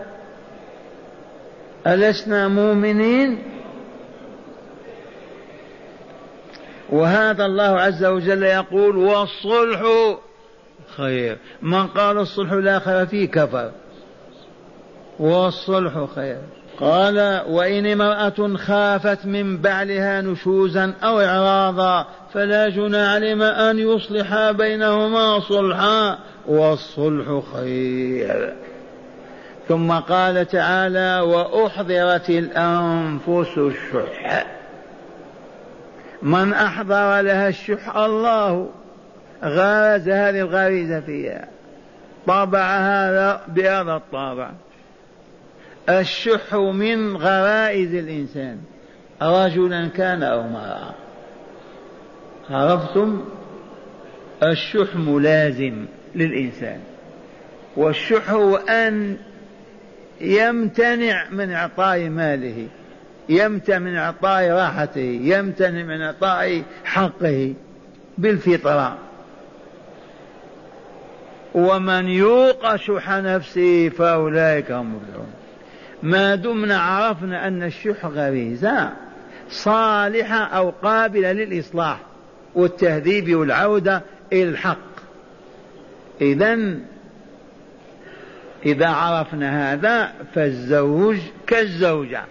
ألسنا 1.88 2.47
مؤمنين؟ 2.47 3.43
وهذا 6.89 7.45
الله 7.45 7.82
عز 7.82 8.06
وجل 8.06 8.43
يقول 8.43 8.97
والصلح 8.97 9.84
خير. 10.97 11.38
من 11.62 11.88
قال 11.88 12.17
الصلح 12.17 12.54
لا 12.54 12.80
خير 12.80 13.06
فيه 13.06 13.28
كفر. 13.28 13.71
والصلح 15.19 16.06
خير. 16.15 16.57
قال 16.79 17.41
وإن 17.47 17.85
امرأة 17.85 18.57
خافت 18.57 19.25
من 19.25 19.57
بعلها 19.57 20.21
نشوزا 20.21 20.93
أو 21.03 21.21
إعراضا 21.21 22.05
فلا 22.33 22.69
جنى 22.69 22.97
عليهما 22.97 23.71
أن 23.71 23.79
يصلحا 23.79 24.51
بينهما 24.51 25.39
صلحا 25.39 26.17
والصلح 26.47 27.43
خير. 27.53 28.53
ثم 29.67 29.91
قال 29.91 30.47
تعالى 30.47 31.19
وأحضرت 31.19 32.29
الأنفس 32.29 33.57
الشح. 33.57 34.45
من 36.21 36.53
أحضر 36.53 37.21
لها 37.21 37.47
الشح 37.47 37.95
الله 37.95 38.69
غرز 39.43 40.09
هذه 40.09 40.39
الغريزة 40.39 40.99
فيها. 40.99 41.47
طبع 42.27 42.77
هذا 42.77 43.41
بهذا 43.47 43.95
الطابع. 43.95 44.51
الشح 45.89 46.54
من 46.54 47.17
غرائز 47.17 47.95
الإنسان. 47.95 48.58
رجلا 49.21 49.88
كان 49.88 50.23
أو 50.23 50.41
امرأة 50.41 50.93
عرفتم؟ 52.50 53.26
الشح 54.43 54.95
ملازم 54.95 55.86
للإنسان. 56.15 56.80
والشح 57.78 58.32
هو 58.32 58.56
أن 58.56 59.17
يمتنع 60.21 61.30
من 61.30 61.52
إعطاء 61.52 62.10
ماله 62.10 62.67
يمتنع 63.30 63.80
من 63.80 63.95
إعطاء 63.95 64.50
راحته 64.50 65.19
يمتنع 65.23 65.84
من 65.84 66.02
إعطاء 66.02 66.63
حقه 66.84 67.54
بالفطرة. 68.17 68.97
ومن 71.56 72.10
يوق 72.10 72.76
شح 72.76 73.10
نفسه 73.10 73.89
فأولئك 73.89 74.71
هم 74.71 74.93
المفلحون. 74.93 75.37
ما 76.03 76.36
دمنا 76.36 76.77
عرفنا 76.77 77.47
أن 77.47 77.63
الشح 77.63 78.05
غريزة 78.05 78.89
صالحة 79.49 80.38
أو 80.38 80.69
قابلة 80.69 81.31
للإصلاح 81.31 81.99
والتهذيب 82.55 83.36
والعودة 83.36 84.01
إلى 84.33 84.43
الحق. 84.49 84.77
إذا 86.21 86.60
إذا 88.65 88.88
عرفنا 88.88 89.73
هذا 89.73 90.12
فالزوج 90.36 91.17
كالزوجة. 91.47 92.23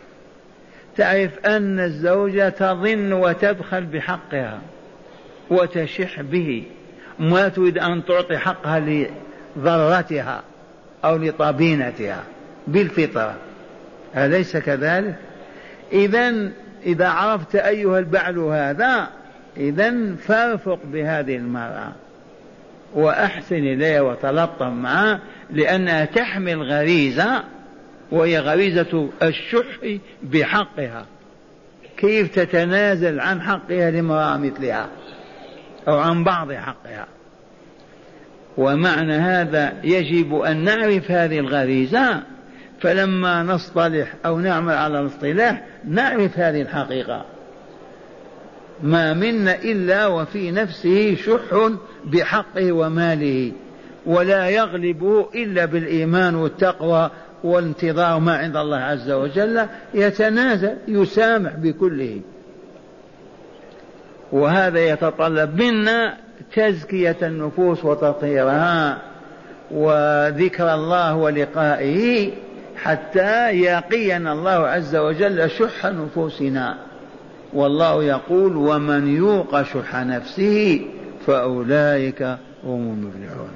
تعرف 0.96 1.38
أن 1.38 1.80
الزوجة 1.80 2.48
تظن 2.48 3.12
وتبخل 3.12 3.84
بحقها 3.84 4.60
وتشح 5.50 6.20
به 6.20 6.64
ما 7.18 7.48
تريد 7.48 7.78
أن 7.78 8.04
تعطي 8.04 8.38
حقها 8.38 9.06
لضرتها 9.56 10.42
أو 11.04 11.16
لطبينتها 11.16 12.24
بالفطرة. 12.66 13.34
أليس 14.16 14.56
كذلك؟ 14.56 15.16
إذا 15.92 16.50
إذا 16.86 17.08
عرفت 17.08 17.56
أيها 17.56 17.98
البعل 17.98 18.38
هذا 18.38 19.08
إذا 19.56 20.14
فارفق 20.14 20.78
بهذه 20.84 21.36
المرأة 21.36 21.92
وأحسن 22.94 23.56
إليها 23.56 24.00
وتلطف 24.00 24.62
معها 24.62 25.20
لأنها 25.50 26.04
تحمل 26.04 26.62
غريزة 26.62 27.44
وهي 28.10 28.38
غريزة 28.38 29.08
الشح 29.22 29.98
بحقها. 30.22 31.06
كيف 31.96 32.34
تتنازل 32.34 33.20
عن 33.20 33.42
حقها 33.42 33.90
لامرأة 33.90 34.36
مثلها؟ 34.36 34.88
أو 35.88 35.98
عن 35.98 36.24
بعض 36.24 36.52
حقها. 36.52 37.06
ومعنى 38.56 39.14
هذا 39.14 39.72
يجب 39.84 40.34
أن 40.34 40.64
نعرف 40.64 41.10
هذه 41.10 41.38
الغريزة 41.38 42.22
فلما 42.86 43.42
نصطلح 43.42 44.14
أو 44.26 44.38
نعمل 44.38 44.74
على 44.74 45.00
الاصطلاح 45.00 45.62
نعرف 45.84 46.38
هذه 46.38 46.62
الحقيقة. 46.62 47.24
ما 48.82 49.12
منا 49.12 49.54
إلا 49.54 50.06
وفي 50.06 50.50
نفسه 50.50 51.14
شح 51.14 51.70
بحقه 52.04 52.72
وماله 52.72 53.52
ولا 54.06 54.48
يغلبه 54.48 55.28
إلا 55.34 55.64
بالإيمان 55.64 56.34
والتقوى 56.34 57.10
وانتظار 57.44 58.18
ما 58.18 58.36
عند 58.36 58.56
الله 58.56 58.76
عز 58.76 59.10
وجل 59.10 59.66
يتنازل 59.94 60.76
يسامح 60.88 61.52
بكله. 61.52 62.20
وهذا 64.32 64.80
يتطلب 64.80 65.62
منا 65.62 66.16
تزكية 66.54 67.16
النفوس 67.22 67.84
وتطهيرها 67.84 68.98
وذكر 69.70 70.74
الله 70.74 71.16
ولقائه 71.16 72.32
حتى 72.82 73.50
يقينا 73.50 74.32
الله 74.32 74.50
عز 74.50 74.96
وجل 74.96 75.50
شح 75.50 75.86
نفوسنا. 75.86 76.78
والله 77.52 78.04
يقول 78.04 78.56
ومن 78.56 79.16
يوق 79.16 79.62
شح 79.62 79.96
نفسه 79.96 80.86
فأولئك 81.26 82.22
هم 82.64 82.80
المفلحون. 82.80 83.50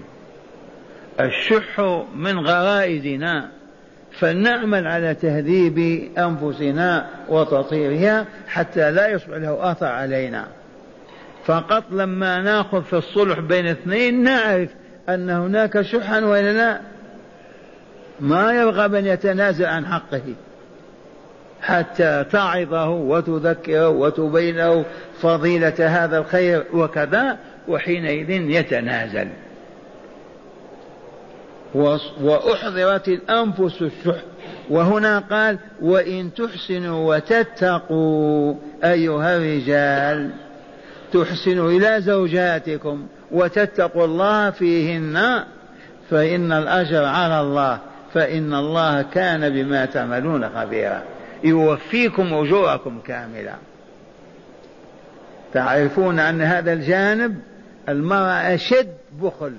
الشح 1.21 1.81
من 2.17 2.39
غرائزنا 2.39 3.49
فلنعمل 4.13 4.87
على 4.87 5.15
تهذيب 5.15 6.09
أنفسنا 6.19 7.07
وتطهيرها 7.29 8.27
حتى 8.49 8.91
لا 8.91 9.09
يصبح 9.09 9.37
له 9.37 9.73
أثر 9.73 9.87
علينا. 9.87 10.47
فقط 11.47 11.85
لما 11.91 12.41
نأخذ 12.43 12.83
في 12.83 12.97
الصلح 12.97 13.39
بين 13.39 13.67
اثنين 13.67 14.23
نعرف 14.23 14.69
أن 15.09 15.31
هناك 15.31 15.81
شحا 15.81 16.21
ولا 16.21 16.53
لا. 16.53 16.81
ما 18.21 18.53
يرغب 18.53 18.95
أن 18.95 19.07
يتنازل 19.07 19.65
عن 19.65 19.87
حقه 19.87 20.23
حتى 21.63 22.25
تعظه 22.33 22.89
وتذكره 22.89 23.89
وتبينه 23.89 24.85
فضيلة 25.21 25.75
هذا 25.79 26.19
الخير 26.19 26.65
وكذا 26.73 27.39
وحينئذ 27.69 28.31
يتنازل. 28.31 29.29
وأحضرت 32.21 33.09
الأنفس 33.09 33.83
الشح 33.83 34.21
وهنا 34.71 35.19
قال 35.19 35.59
وإن 35.83 36.35
تحسنوا 36.35 37.17
وتتقوا 37.17 38.55
أيها 38.85 39.37
الرجال 39.37 40.31
تحسنوا 41.13 41.71
إلى 41.71 42.01
زوجاتكم 42.01 43.07
وتتقوا 43.31 44.05
الله 44.05 44.51
فيهن 44.51 45.45
فإن 46.11 46.53
الأجر 46.53 47.05
على 47.05 47.41
الله. 47.41 47.79
فإن 48.14 48.55
الله 48.55 49.03
كان 49.03 49.51
بما 49.51 49.85
تعملون 49.85 50.49
خبيرا. 50.49 51.03
يوفيكم 51.44 52.35
أجوركم 52.35 53.01
كاملة. 53.01 53.55
تعرفون 55.53 56.18
أن 56.18 56.42
هذا 56.42 56.73
الجانب 56.73 57.40
المرأة 57.88 58.55
أشد 58.55 58.94
بخل 59.23 59.53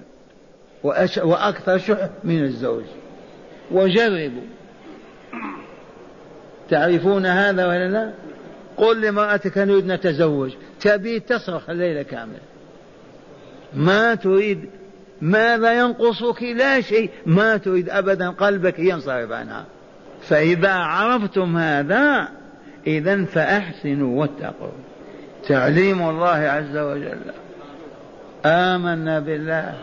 وأكثر 1.23 1.77
شح 1.77 2.09
من 2.23 2.43
الزوج. 2.43 2.83
وجربوا. 3.71 4.47
تعرفون 6.69 7.25
هذا 7.25 7.65
ولا 7.65 7.87
لا؟ 7.87 8.11
قل 8.77 9.01
لامرأتك 9.01 9.57
نريد 9.57 9.85
نتزوج 9.85 10.51
تبي 10.79 11.19
تصرخ 11.19 11.69
الليلة 11.69 12.01
كاملة. 12.01 12.39
ما 13.73 14.15
تريد 14.15 14.69
ماذا 15.21 15.79
ينقصك؟ 15.79 16.43
لا 16.43 16.81
شيء. 16.81 17.10
ما 17.25 17.57
تريد 17.57 17.89
أبدا 17.89 18.29
قلبك 18.29 18.79
ينصرف 18.79 19.31
عنها. 19.31 19.65
فإذا 20.21 20.73
عرفتم 20.73 21.57
هذا 21.57 22.27
إذا 22.88 23.25
فأحسنوا 23.25 24.21
واتقوا. 24.21 24.71
تعليم 25.47 26.10
الله 26.10 26.29
عز 26.29 26.77
وجل. 26.77 27.19
آمنا 28.45 29.19
بالله. 29.19 29.73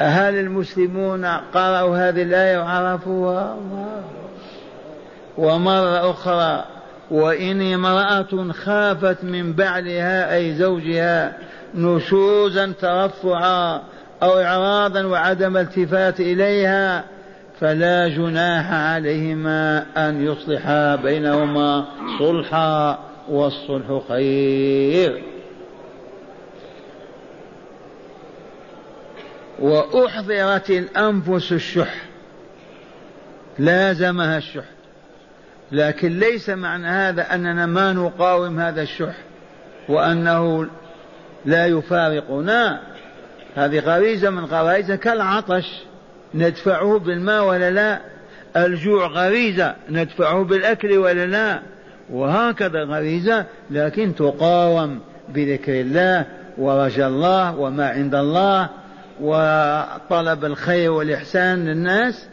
هل 0.00 0.34
المسلمون 0.34 1.24
قرأوا 1.24 2.08
هذه 2.08 2.22
الآية 2.22 2.58
وعرفوها؟ 2.58 3.56
ومرة 5.38 6.10
أخرى 6.10 6.64
وإن 7.10 7.72
امرأة 7.72 8.52
خافت 8.52 9.24
من 9.24 9.52
بعلها 9.52 10.34
أي 10.34 10.54
زوجها 10.54 11.32
نشوزا 11.74 12.72
ترفعا 12.80 13.82
أو 14.22 14.40
إعراضا 14.40 15.06
وعدم 15.06 15.56
التفات 15.56 16.20
إليها 16.20 17.04
فلا 17.60 18.08
جناح 18.08 18.72
عليهما 18.72 19.86
أن 19.96 20.26
يصلحا 20.26 20.96
بينهما 20.96 21.84
صلحا 22.18 22.98
والصلح 23.28 24.02
خير. 24.08 25.22
وأحضرت 29.58 30.70
الأنفس 30.70 31.52
الشح 31.52 31.94
لازمها 33.58 34.38
الشح. 34.38 34.64
لكن 35.72 36.18
ليس 36.18 36.50
معنى 36.50 36.86
هذا 36.86 37.34
أننا 37.34 37.66
ما 37.66 37.92
نقاوم 37.92 38.60
هذا 38.60 38.82
الشح 38.82 39.14
وأنه 39.88 40.66
لا 41.46 41.66
يفارقنا. 41.66 42.80
هذه 43.54 43.78
غريزة 43.78 44.30
من 44.30 44.44
غرائز 44.44 44.92
كالعطش. 44.92 45.82
ندفعه 46.34 46.98
بالماء 46.98 47.44
ولا 47.44 47.70
لا؟ 47.70 48.00
الجوع 48.56 49.06
غريزة. 49.06 49.74
ندفعه 49.90 50.44
بالأكل 50.44 50.98
ولا 50.98 51.26
لا؟ 51.26 51.60
وهكذا 52.10 52.84
غريزة. 52.84 53.46
لكن 53.70 54.14
تقاوم 54.14 55.00
بذكر 55.28 55.80
الله 55.80 56.24
ورجى 56.58 57.06
الله 57.06 57.56
وما 57.58 57.88
عند 57.88 58.14
الله. 58.14 58.68
وطلب 59.20 60.44
الخير 60.44 60.90
والإحسان 60.90 61.64
للناس. 61.64 62.28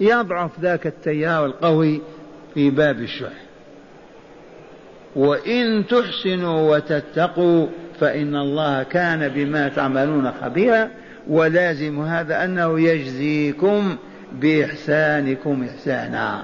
يضعف 0.00 0.50
ذاك 0.60 0.86
التيار 0.86 1.46
القوي 1.46 2.02
في 2.54 2.70
باب 2.70 3.00
الشح. 3.00 3.45
وإن 5.16 5.86
تحسنوا 5.86 6.76
وتتقوا 6.76 7.66
فإن 8.00 8.36
الله 8.36 8.82
كان 8.82 9.28
بما 9.28 9.68
تعملون 9.68 10.32
خبيرا 10.42 10.90
ولازم 11.28 12.00
هذا 12.00 12.44
أنه 12.44 12.80
يجزيكم 12.80 13.96
بإحسانكم 14.32 15.64
إحسانا 15.70 16.42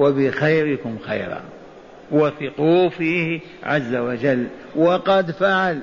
وبخيركم 0.00 0.98
خيرا. 1.06 1.40
وثقوا 2.10 2.88
فيه 2.88 3.40
عز 3.62 3.94
وجل. 3.94 4.46
وقد 4.76 5.30
فعل 5.30 5.82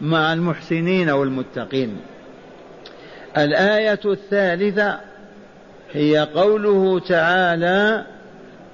مع 0.00 0.32
المحسنين 0.32 1.10
والمتقين. 1.10 1.96
الآية 3.36 4.00
الثالثة 4.04 5.00
هي 5.92 6.28
قوله 6.34 7.00
تعالى 7.00 8.04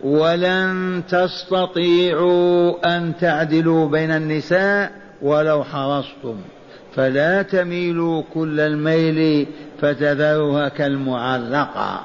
ولن 0.04 1.02
تستطيعوا 1.08 2.96
أن 2.96 3.12
تعدلوا 3.20 3.88
بين 3.88 4.10
النساء 4.10 4.92
ولو 5.22 5.64
حرصتم. 5.64 6.36
فلا 6.94 7.42
تميلوا 7.42 8.22
كل 8.34 8.60
الميل 8.60 9.46
فتذروها 9.80 10.68
كالمعلقة 10.68 12.00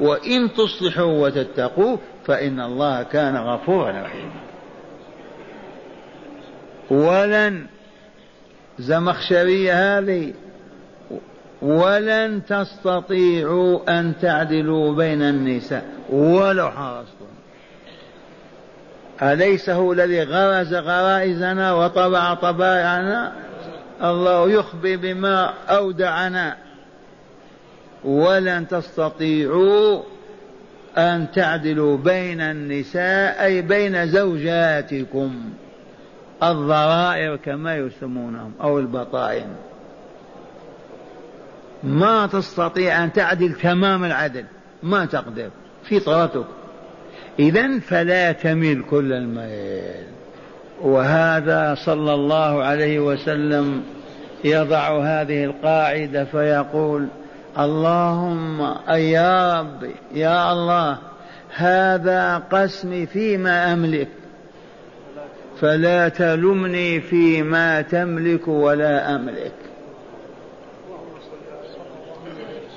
وإن 0.00 0.48
تصلحوا 0.52 1.26
وتتقوا 1.26 1.96
فإن 2.24 2.60
الله 2.60 3.02
كان 3.02 3.36
غفورا 3.36 4.02
رحيما. 4.02 4.40
ولن 6.90 7.66
زمخشرية 8.78 9.98
هذه 9.98 10.32
ولن 11.62 12.42
تستطيعوا 12.48 14.00
أن 14.00 14.12
تعدلوا 14.22 14.94
بين 14.94 15.22
النساء 15.22 15.84
ولو 16.10 16.70
حرصتم. 16.70 17.23
أليس 19.22 19.70
هو 19.70 19.92
الذي 19.92 20.22
غرز 20.22 20.74
غرائزنا 20.74 21.72
وطبع 21.72 22.34
طبائعنا؟ 22.34 23.32
الله 24.02 24.50
يخبي 24.50 24.96
بما 24.96 25.54
أودعنا. 25.68 26.56
ولن 28.04 28.68
تستطيعوا 28.68 30.02
أن 30.98 31.26
تعدلوا 31.34 31.96
بين 31.96 32.40
النساء 32.40 33.44
أي 33.44 33.62
بين 33.62 34.06
زوجاتكم. 34.06 35.50
الضرائر 36.42 37.36
كما 37.36 37.76
يسمونهم 37.76 38.52
أو 38.62 38.78
البطائن. 38.78 39.48
ما 41.82 42.26
تستطيع 42.26 43.04
أن 43.04 43.12
تعدل 43.12 43.52
تمام 43.52 44.04
العدل. 44.04 44.44
ما 44.82 45.04
تقدر. 45.04 45.50
فطرتك 45.90 46.46
إذا 47.38 47.78
فلا 47.78 48.32
تميل 48.32 48.82
كل 48.90 49.12
الميل. 49.12 50.04
وهذا 50.82 51.74
صلى 51.74 52.14
الله 52.14 52.62
عليه 52.62 52.98
وسلم 53.00 53.82
يضع 54.44 54.98
هذه 55.02 55.44
القاعدة 55.44 56.24
فيقول 56.24 57.06
اللهم 57.58 58.60
أي 58.90 59.10
يا 59.10 59.60
رب 59.60 59.90
يا 60.14 60.52
الله 60.52 60.98
هذا 61.56 62.38
قسمي 62.38 63.06
فيما 63.06 63.72
أملك 63.72 64.08
فلا 65.60 66.08
تلمني 66.08 67.00
فيما 67.00 67.82
تملك 67.82 68.48
ولا 68.48 69.14
أملك. 69.14 69.52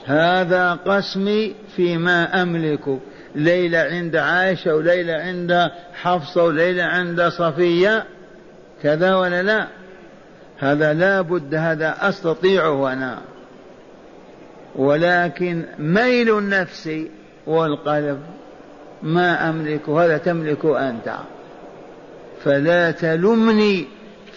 هذا 0.06 0.74
قسمي 0.74 1.56
فيما 1.76 2.42
أملك. 2.42 3.00
ليلة 3.38 3.80
عند 3.80 4.16
عائشة 4.16 4.76
وليلة 4.76 5.14
عند 5.14 5.72
حفصة 5.94 6.44
وليلة 6.44 6.84
عند 6.84 7.22
صفية 7.22 8.04
كذا 8.84 9.16
ولا 9.16 9.44
لا؟ 9.44 9.68
هذا 10.58 10.94
لا 10.94 11.22
بد 11.22 11.56
هذا 11.56 11.96
أستطيعه 12.02 12.94
أنا. 12.94 13.18
ولكن 14.76 15.66
ميل 15.80 16.38
النفس 16.38 16.90
والقلب 17.48 18.20
ما 19.04 19.50
أملك 19.50 19.90
هذا 19.90 20.18
تملك 20.18 20.66
أنت. 20.66 21.16
فلا 22.44 22.92
تلمني 22.92 23.86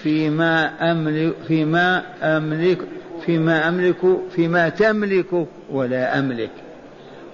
فيما 0.03 0.71
أملك 0.93 1.35
فيما 1.49 2.03
أملك 2.23 2.79
فيما 3.27 3.69
أملك 3.69 4.21
فيما 4.37 4.69
تملك 4.69 5.47
ولا 5.71 6.19
أملك. 6.19 6.51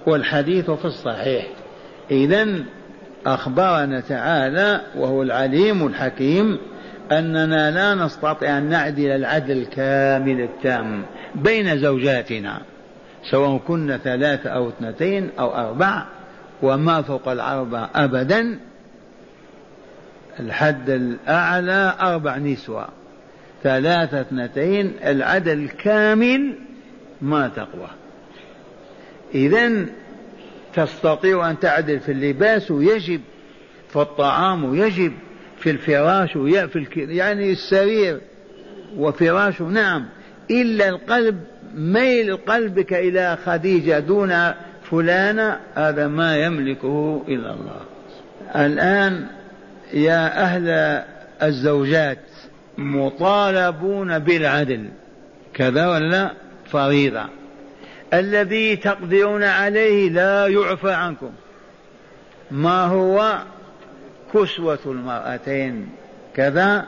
والحديث 0.07 0.71
في 0.71 0.85
الصحيح. 0.85 1.45
إذا 2.11 2.47
أخبرنا 3.25 3.99
تعالى 3.99 4.81
وهو 4.95 5.23
العليم 5.23 5.87
الحكيم 5.87 6.57
أننا 7.11 7.71
لا 7.71 8.05
نستطيع 8.05 8.57
أن 8.57 8.63
نعدل 8.63 9.11
العدل 9.11 9.57
الكامل 9.57 10.41
التام 10.41 11.03
بين 11.35 11.77
زوجاتنا 11.77 12.61
سواء 13.31 13.57
كنا 13.57 13.97
ثلاثة 13.97 14.49
أو 14.49 14.69
اثنتين 14.69 15.29
أو 15.39 15.55
أربع 15.55 16.03
وما 16.61 17.01
فوق 17.01 17.27
الأربع 17.29 17.89
أبدا. 17.95 18.59
الحد 20.39 20.89
الأعلى 20.89 21.93
أربع 22.01 22.37
نسوة. 22.37 22.87
ثلاثة 23.63 24.21
اثنتين 24.21 24.93
العدد 25.03 25.47
الكامل 25.47 26.53
ما 27.21 27.47
تقوى. 27.47 27.89
إذا 29.35 29.85
تستطيع 30.73 31.49
أن 31.49 31.59
تعدل 31.59 31.99
في 31.99 32.11
اللباس 32.11 32.71
ويجب 32.71 33.21
في 33.89 33.95
الطعام 33.95 34.65
ويجب 34.65 35.13
في 35.57 35.69
الفراش 35.69 36.37
في 36.37 36.85
يعني 36.95 37.51
السرير 37.51 38.19
وفراشه 38.97 39.63
نعم. 39.63 40.05
إلا 40.51 40.89
القلب 40.89 41.39
ميل 41.75 42.37
قلبك 42.37 42.93
إلى 42.93 43.37
خديجة 43.45 43.99
دون 43.99 44.53
فلانة 44.91 45.59
هذا 45.75 46.07
ما 46.07 46.37
يملكه 46.37 47.23
إلا 47.27 47.53
الله. 47.53 47.81
الآن 48.55 49.27
يا 49.93 50.43
أهل 50.43 51.03
الزوجات 51.43 52.19
مطالبون 52.77 54.19
بالعدل 54.19 54.89
كذا 55.53 55.87
ولا 55.87 56.31
فريضة. 56.71 57.25
الذي 58.13 58.75
تقدرون 58.75 59.43
عليه 59.43 60.09
لا 60.09 60.47
يعفى 60.47 60.91
عنكم. 60.91 61.31
ما 62.51 62.85
هو 62.85 63.39
كسوة 64.33 64.79
المرأتين؟ 64.85 65.89
كذا 66.35 66.85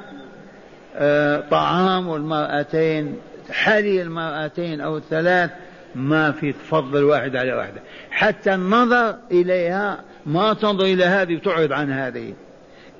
آه 0.95 1.43
طعام 1.51 2.15
المرأتين 2.15 3.17
حلي 3.51 4.01
المرأتين 4.01 4.82
أو 4.82 4.97
الثلاث 4.97 5.49
ما 5.95 6.32
في 6.32 6.53
تفضل 6.53 7.03
واحد 7.03 7.36
على 7.36 7.53
واحدة 7.53 7.82
حتى 8.12 8.53
النظر 8.53 9.15
إليها 9.32 9.99
ما 10.25 10.53
تنظر 10.53 10.86
إلى 10.86 11.05
هذه 11.05 11.36
وتعرض 11.36 11.71
عن 11.71 11.91
هذه. 11.91 12.34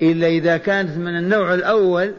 إلا 0.02 0.26
إذا 0.26 0.56
كانت 0.56 0.96
من 0.96 1.18
النوع 1.18 1.54
الأول 1.54 2.14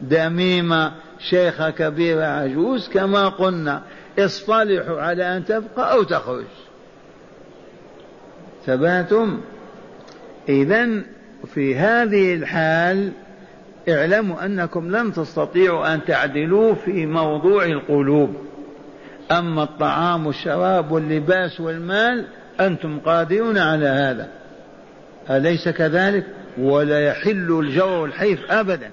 دميمة 0.00 0.92
شيخة 1.18 1.70
كبيرة 1.70 2.24
عجوز 2.24 2.88
كما 2.88 3.28
قلنا. 3.28 3.82
اصطلحوا 4.18 5.00
على 5.00 5.36
أن 5.36 5.44
تبقى 5.44 5.92
أو 5.92 6.02
تخرج. 6.02 6.44
ثباتم. 8.66 9.40
إذا 10.48 10.88
في 11.54 11.76
هذه 11.76 12.34
الحال 12.34 13.12
اعلموا 13.88 14.44
أنكم 14.44 14.96
لن 14.96 15.12
تستطيعوا 15.12 15.94
أن 15.94 16.04
تعدلوا 16.04 16.74
في 16.74 17.06
موضوع 17.06 17.64
القلوب. 17.64 18.36
أما 19.30 19.62
الطعام 19.62 20.26
والشراب 20.26 20.92
واللباس 20.92 21.60
والمال 21.60 22.26
أنتم 22.60 22.98
قادرون 22.98 23.58
على 23.58 23.86
هذا. 23.86 24.28
أليس 25.30 25.68
كذلك؟ 25.68 26.26
ولا 26.58 27.00
يحل 27.00 27.58
الجو 27.60 28.02
والحيف 28.02 28.50
أبدا. 28.50 28.90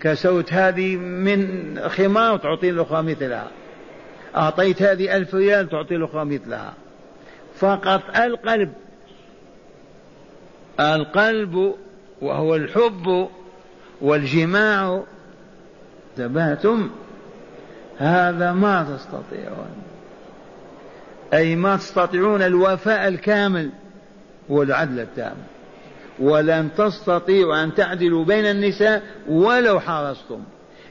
كسوت 0.00 0.52
هذه 0.52 0.96
من 0.96 1.78
خمار 1.88 2.36
تعطي 2.36 2.70
الأخرى 2.70 3.02
مثلها. 3.02 3.48
أعطيت 4.36 4.82
هذه 4.82 5.16
ألف 5.16 5.34
ريال 5.34 5.68
تعطي 5.68 5.96
الأخرى 5.96 6.24
مثلها. 6.24 6.74
فقط 7.58 8.02
القلب. 8.16 8.72
القلب 10.80 11.74
وهو 12.22 12.56
الحب 12.56 13.28
والجماع 14.00 15.02
انتبهتم 16.18 16.90
هذا 17.98 18.52
ما 18.52 18.96
تستطيعون. 18.96 19.82
أي 21.34 21.56
ما 21.56 21.76
تستطيعون 21.76 22.42
الوفاء 22.42 23.08
الكامل 23.08 23.70
والعدل 24.48 25.00
التام. 25.00 25.36
ولن 26.18 26.68
تستطيعوا 26.78 27.62
أن 27.64 27.74
تعدلوا 27.74 28.24
بين 28.24 28.44
النساء 28.44 29.02
ولو 29.28 29.80
حرصتم. 29.80 30.42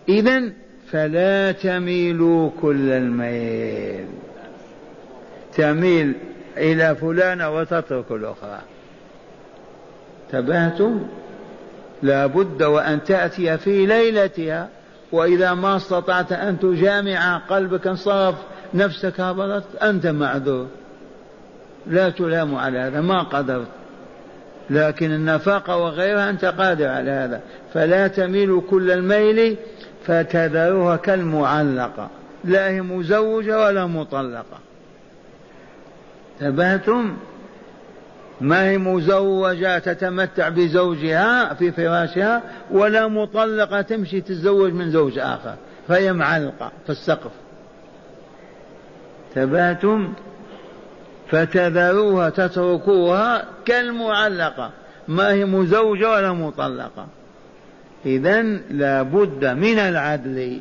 إذا 0.10 0.52
فلا 0.92 1.52
تميلوا 1.52 2.50
كل 2.62 2.90
الميل. 2.90 4.06
تميل 5.54 6.14
إلى 6.58 6.96
فلانة 6.96 7.50
وتترك 7.50 8.12
الأخرى. 8.12 8.60
تبهتم 10.32 11.08
لا 12.04 12.26
بد 12.26 12.64
وأن 12.64 13.04
تأتي 13.04 13.58
في 13.58 13.86
ليلتها 13.86 14.70
وإذا 15.12 15.54
ما 15.54 15.76
استطعت 15.76 16.32
أن 16.32 16.60
تجامع 16.60 17.38
قلبك 17.38 17.88
انصرف 17.88 18.36
نفسك 18.74 19.20
هبطت 19.20 19.76
أنت 19.84 20.08
معذور. 20.08 20.68
لا 21.88 22.10
تلام 22.10 22.56
على 22.56 22.80
هذا 22.80 23.02
ما 23.02 23.24
قدرت. 23.24 23.68
لكن 24.70 25.12
النفقة 25.12 25.78
وغيرها 25.78 26.30
أنت 26.30 26.46
قادر 26.46 26.88
على 26.88 27.12
هذا. 27.12 27.42
فلا 27.74 28.08
تميل 28.08 28.62
كل 28.70 28.92
الميل 28.92 29.58
فتذروها 30.08 30.96
كالمعلقة 30.96 32.10
لا 32.44 32.70
هي 32.70 32.82
مزوجة 32.82 33.66
ولا 33.66 33.86
مطلقة. 33.86 34.60
تبهتم؟ 36.40 37.18
ما 38.42 38.70
هي 38.70 38.78
مزوجة 38.78 39.80
تتمتع 39.80 40.50
بزوجها 40.50 41.54
في 41.54 41.72
فراشها 41.72 42.42
ولا 42.72 43.08
مطلقة 43.08 43.82
تمشي 43.82 44.22
تتزوج 44.22 44.74
من 44.74 44.92
زوج 44.92 45.20
آخر 45.20 45.56
فهي 45.88 46.14
معلقة 46.14 46.72
في 46.86 46.90
السقف. 46.90 47.32
تبهتم؟ 49.36 50.14
فتذروها 51.32 52.30
تتركوها 52.30 53.46
كالمعلقة 53.66 54.72
ما 55.08 55.32
هي 55.32 55.46
مزوجة 55.46 56.10
ولا 56.10 56.34
مطلقة. 56.34 57.08
إذا 58.06 58.42
لا 58.72 59.02
بد 59.02 59.46
من 59.46 59.80
العدل. 59.80 60.60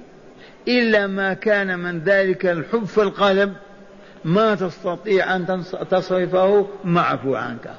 إلا 0.69 1.07
ما 1.07 1.35
كان 1.35 1.79
من 1.79 2.01
ذلك 2.01 2.47
الحب 2.47 2.85
في 2.85 3.03
القلب 3.03 3.53
ما 4.25 4.55
تستطيع 4.55 5.37
أن 5.37 5.63
تصرفه 5.91 6.67
معفو 6.85 7.35
عنك. 7.35 7.71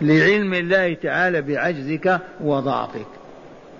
لعلم 0.00 0.54
الله 0.54 0.94
تعالى 0.94 1.42
بعجزك 1.42 2.20
وضعفك. 2.40 3.06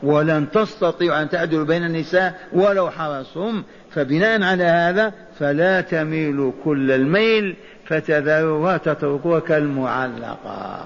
ولن 0.03 0.51
تستطيع 0.51 1.23
أن 1.23 1.29
تعدل 1.29 1.65
بين 1.65 1.85
النساء 1.85 2.35
ولو 2.53 2.91
حرصهم 2.91 3.65
فبناء 3.91 4.43
على 4.43 4.65
هذا 4.65 5.13
فلا 5.39 5.81
تميلوا 5.81 6.53
كل 6.65 6.91
الميل 6.91 7.57
فتذروها 7.87 8.77
تتركوها 8.77 9.41
كالمعلقة 9.41 10.85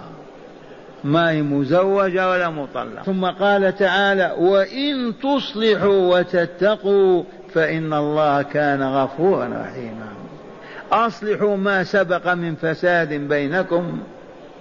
ما 1.04 1.30
هي 1.30 1.42
مزوجة 1.42 2.30
ولا 2.30 2.50
مطلقة. 2.50 3.02
ثم 3.02 3.24
قال 3.24 3.76
تعالى 3.76 4.34
وإن 4.38 5.12
تصلحوا 5.22 6.18
وتتقوا 6.18 7.24
فإن 7.54 7.92
الله 7.92 8.42
كان 8.42 8.82
غفورا 8.82 9.46
رحيما. 9.46 10.08
أصلحوا 10.92 11.56
ما 11.56 11.84
سبق 11.84 12.32
من 12.32 12.54
فساد 12.54 13.12
بينكم. 13.12 14.00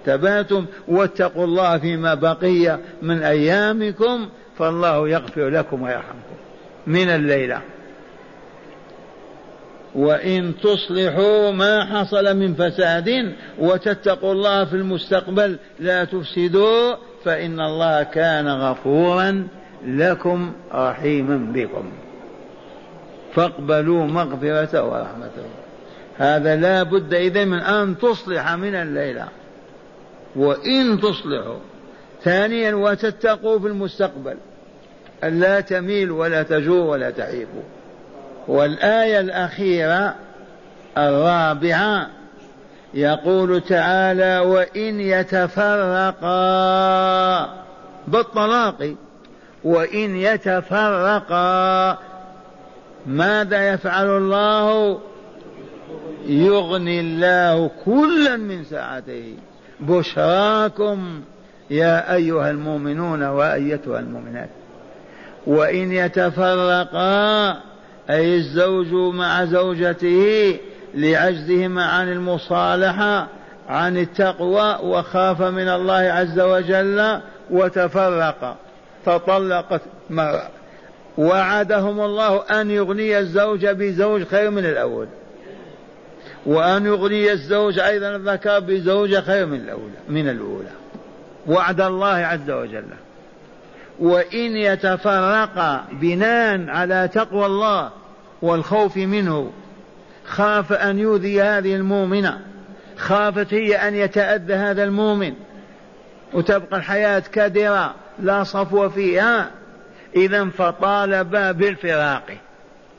تباتم 0.06 0.66
واتقوا 0.88 1.44
الله 1.44 1.78
فيما 1.78 2.14
بقي 2.14 2.78
من 3.02 3.22
أيامكم 3.22 4.28
فالله 4.58 5.08
يغفر 5.08 5.48
لكم 5.48 5.82
ويرحمكم. 5.82 6.36
من 6.86 7.08
الليلة. 7.08 7.60
وإن 9.94 10.54
تصلحوا 10.62 11.50
ما 11.50 11.84
حصل 11.84 12.36
من 12.36 12.54
فساد 12.54 13.34
وتتقوا 13.58 14.32
الله 14.32 14.64
في 14.64 14.76
المستقبل 14.76 15.58
لا 15.80 16.04
تفسدوا 16.04 16.94
فإن 17.24 17.60
الله 17.60 18.02
كان 18.02 18.48
غفورا 18.48 19.48
لكم 19.86 20.52
رحيما 20.74 21.52
بكم. 21.52 21.92
فاقبلوا 23.34 24.06
مغفرته 24.06 24.84
ورحمته 24.84 25.42
هذا 26.16 26.56
لا 26.56 26.82
بد 26.82 27.14
إذا 27.14 27.44
من 27.44 27.58
أن 27.58 27.98
تصلح 27.98 28.52
من 28.52 28.74
الليلة 28.74 29.28
وإن 30.36 31.00
تصلحوا 31.00 31.58
ثانيا 32.22 32.74
وتتقوا 32.74 33.58
في 33.58 33.66
المستقبل. 33.66 34.36
ألا 35.24 35.60
تميل 35.60 36.10
ولا 36.10 36.42
تجور 36.42 36.86
ولا 36.86 37.10
تعيبوا. 37.10 37.79
والآية 38.50 39.20
الأخيرة 39.20 40.14
الرابعة 40.98 42.06
يقول 42.94 43.60
تعالى 43.60 44.38
وإن 44.38 45.00
يتفرقا 45.00 46.30
بالطلاق 48.08 48.94
وإن 49.64 50.16
يتفرقا 50.16 51.98
ماذا 53.06 53.68
يفعل 53.68 54.06
الله؟ 54.06 54.98
يغني 56.26 57.00
الله 57.00 57.70
كلا 57.84 58.36
من 58.36 58.64
سعته 58.64 59.34
بشراكم 59.80 61.20
يا 61.70 62.14
أيها 62.14 62.50
المؤمنون 62.50 63.22
وأيتها 63.22 64.00
المؤمنات. 64.00 64.48
وإن 65.46 65.92
يتفرقا 65.92 67.69
أي 68.10 68.36
الزوج 68.36 68.92
مع 68.92 69.44
زوجته 69.44 70.58
لعجزهما 70.94 71.84
عن 71.84 72.12
المصالحة 72.12 73.28
عن 73.68 73.98
التقوى 73.98 74.78
وخاف 74.82 75.42
من 75.42 75.68
الله 75.68 75.94
عز 75.94 76.40
وجل 76.40 77.20
وتفرقا 77.50 78.56
تطلقت 79.06 79.80
مرة 80.10 80.48
وعدهم 81.18 82.00
الله 82.00 82.42
أن 82.42 82.70
يغني 82.70 83.18
الزوج 83.18 83.66
بزوج 83.66 84.24
خير 84.24 84.50
من 84.50 84.64
الأول 84.64 85.06
وأن 86.46 86.86
يغني 86.86 87.32
الزوج 87.32 87.78
أيضا 87.78 88.16
الذكر 88.16 88.58
بزوجة 88.58 89.20
خير 89.20 89.46
من 89.46 89.60
الأولى 89.60 89.98
من 90.08 90.28
الأولى 90.28 90.70
وعد 91.46 91.80
الله 91.80 92.08
عز 92.08 92.50
وجل. 92.50 92.84
وإن 94.00 94.56
يتفرقا 94.56 95.84
بناء 95.92 96.68
على 96.68 97.08
تقوى 97.14 97.46
الله 97.46 97.90
والخوف 98.42 98.96
منه. 98.96 99.52
خاف 100.24 100.72
أن 100.72 100.98
يؤذي 100.98 101.42
هذه 101.42 101.74
المؤمنة. 101.74 102.40
خافت 102.96 103.54
هي 103.54 103.76
أن 103.76 103.94
يتأذى 103.94 104.54
هذا 104.54 104.84
المؤمن. 104.84 105.34
وتبقى 106.32 106.76
الحياة 106.76 107.22
كدرة 107.32 107.94
لا 108.18 108.44
صفو 108.44 108.88
فيها. 108.88 109.50
إذا 110.16 110.44
فطالبا 110.44 111.52
بالفراق. 111.52 112.36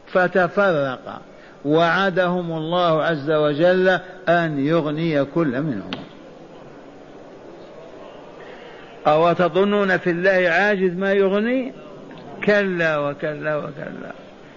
فتفرقا 0.08 1.22
وعدهم 1.66 2.52
الله 2.52 3.04
عز 3.04 3.32
وجل 3.32 4.00
أن 4.30 4.60
يغني 4.60 5.26
كل 5.26 5.62
منهم. 5.62 5.92
أو 9.08 9.34
تظنون 9.34 9.98
في 9.98 10.10
الله 10.10 10.50
عاجز 10.50 10.94
ما 10.94 11.14
يغني؟ 11.14 11.74
كلا 12.46 12.98
وكلا 12.98 13.58
وكلا. 13.58 14.12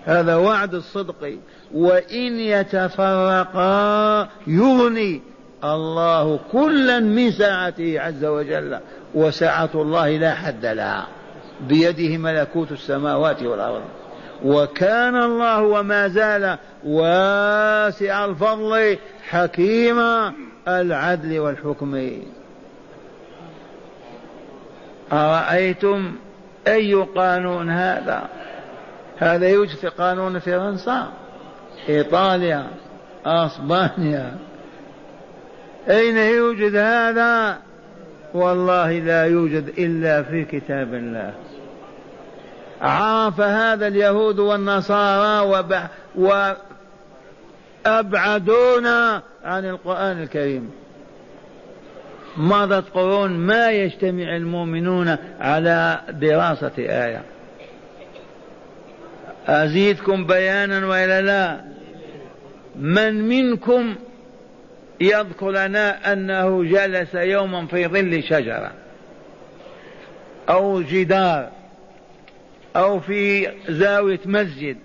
هذا 0.05 0.37
وعد 0.37 0.75
الصدق. 0.75 1.39
وإن 1.75 2.41
يتفرقا 2.41 4.29
يغني 4.47 5.23
الله 5.65 6.41
كلا 6.53 7.01
من 7.01 7.31
ساعته 7.31 8.01
عز 8.01 8.25
وجل 8.25 8.79
وسعة 9.15 9.71
الله 9.75 10.17
لا 10.17 10.35
حد 10.35 10.67
لها. 10.67 11.07
بيده 11.69 12.17
ملكوت 12.17 12.73
السماوات 12.73 13.43
والأرض. 13.43 13.83
وكان 14.45 15.17
الله 15.17 15.63
وما 15.63 16.09
زال 16.09 16.59
واسع 16.85 18.25
الفضل 18.25 18.99
حكيم 19.29 20.01
العدل 20.69 21.39
والحكم. 21.39 22.11
أرأيتم 25.13 26.13
أي 26.67 26.95
قانون 26.95 27.71
هذا؟ 27.71 28.29
هذا 29.19 29.49
يوجد 29.49 29.77
في 29.77 29.89
قانون 29.89 30.39
فرنسا 30.39 31.09
إيطاليا 31.89 32.67
أسبانيا. 33.27 34.37
أين 35.91 36.17
يوجد 36.17 36.77
هذا؟ 36.77 37.59
والله 38.35 38.99
لا 38.99 39.25
يوجد 39.25 39.69
إلا 39.79 40.23
في 40.23 40.45
كتاب 40.45 40.95
الله. 40.95 41.35
عرف 42.81 43.41
هذا 43.41 43.87
اليهود 43.87 44.39
والنصارى 44.39 45.49
وب... 45.49 45.75
وأبعدونا 47.87 49.23
عن 49.45 49.65
القرآن 49.65 50.23
الكريم. 50.23 50.71
مضت 52.37 52.85
قرون 52.95 53.31
ما 53.31 53.71
يجتمع 53.71 54.37
المؤمنون 54.37 55.17
على 55.41 56.01
دراسة 56.11 56.73
آية. 56.79 57.34
أزيدكم 59.47 60.27
بيانا 60.27 60.87
وإلا 60.87 61.23
لا. 61.23 61.61
من 62.77 63.29
منكم 63.29 63.95
يذكر 65.01 65.51
لنا 65.51 66.13
أنه 66.13 66.65
جلس 66.65 67.15
يوما 67.15 67.67
في 67.67 67.87
ظل 67.87 68.23
شجرة 68.23 68.73
أو 70.49 70.83
جدار 70.83 71.49
أو 72.77 73.01
في 73.01 73.49
زاوية 73.69 74.21
مسجد 74.27 74.77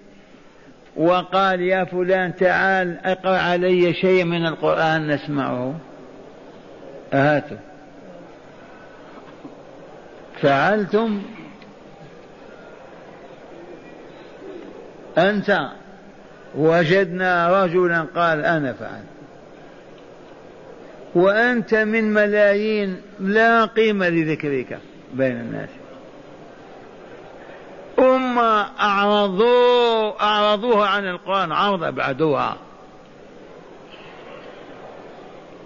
وقال 0.96 1.62
يا 1.62 1.84
فلان 1.84 2.36
تعال 2.36 2.98
اقرأ 3.04 3.38
علي 3.38 3.94
شيء 3.94 4.24
من 4.24 4.46
القرآن 4.46 5.08
نسمعه. 5.08 5.76
هاتوا 7.14 7.58
فعلتم 10.42 11.22
أنت 15.20 15.70
وجدنا 16.56 17.64
رجلا 17.64 18.06
قال 18.16 18.46
أنا 18.46 18.74
فعلت 18.74 19.04
وأنت 21.16 21.74
من 21.76 22.14
ملايين 22.14 23.02
لا 23.20 23.66
قيمة 23.66 24.10
لذكرك 24.10 24.80
بين 25.14 25.32
الناس. 25.32 25.70
أمة 28.00 28.66
أعرضوا 28.80 30.24
أعرضوها 30.24 30.88
عن 30.88 31.08
القرآن 31.08 31.52
عرض 31.52 31.84
أبعدوها 31.84 32.58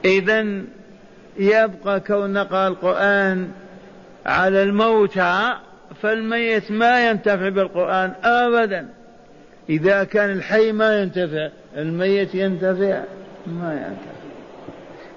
إذا 0.05 0.61
يبقى 1.37 1.99
كون 1.99 2.33
نقرأ 2.33 2.67
القرآن 2.67 3.51
على 4.25 4.63
الموتى 4.63 5.53
فالميت 6.01 6.71
ما 6.71 7.09
ينتفع 7.09 7.49
بالقرآن 7.49 8.13
أبدا. 8.23 8.89
إذا 9.69 10.03
كان 10.03 10.29
الحي 10.29 10.71
ما 10.71 11.01
ينتفع 11.01 11.49
الميت 11.77 12.35
ينتفع 12.35 13.03
ما 13.47 13.73
ينتفع. 13.73 14.13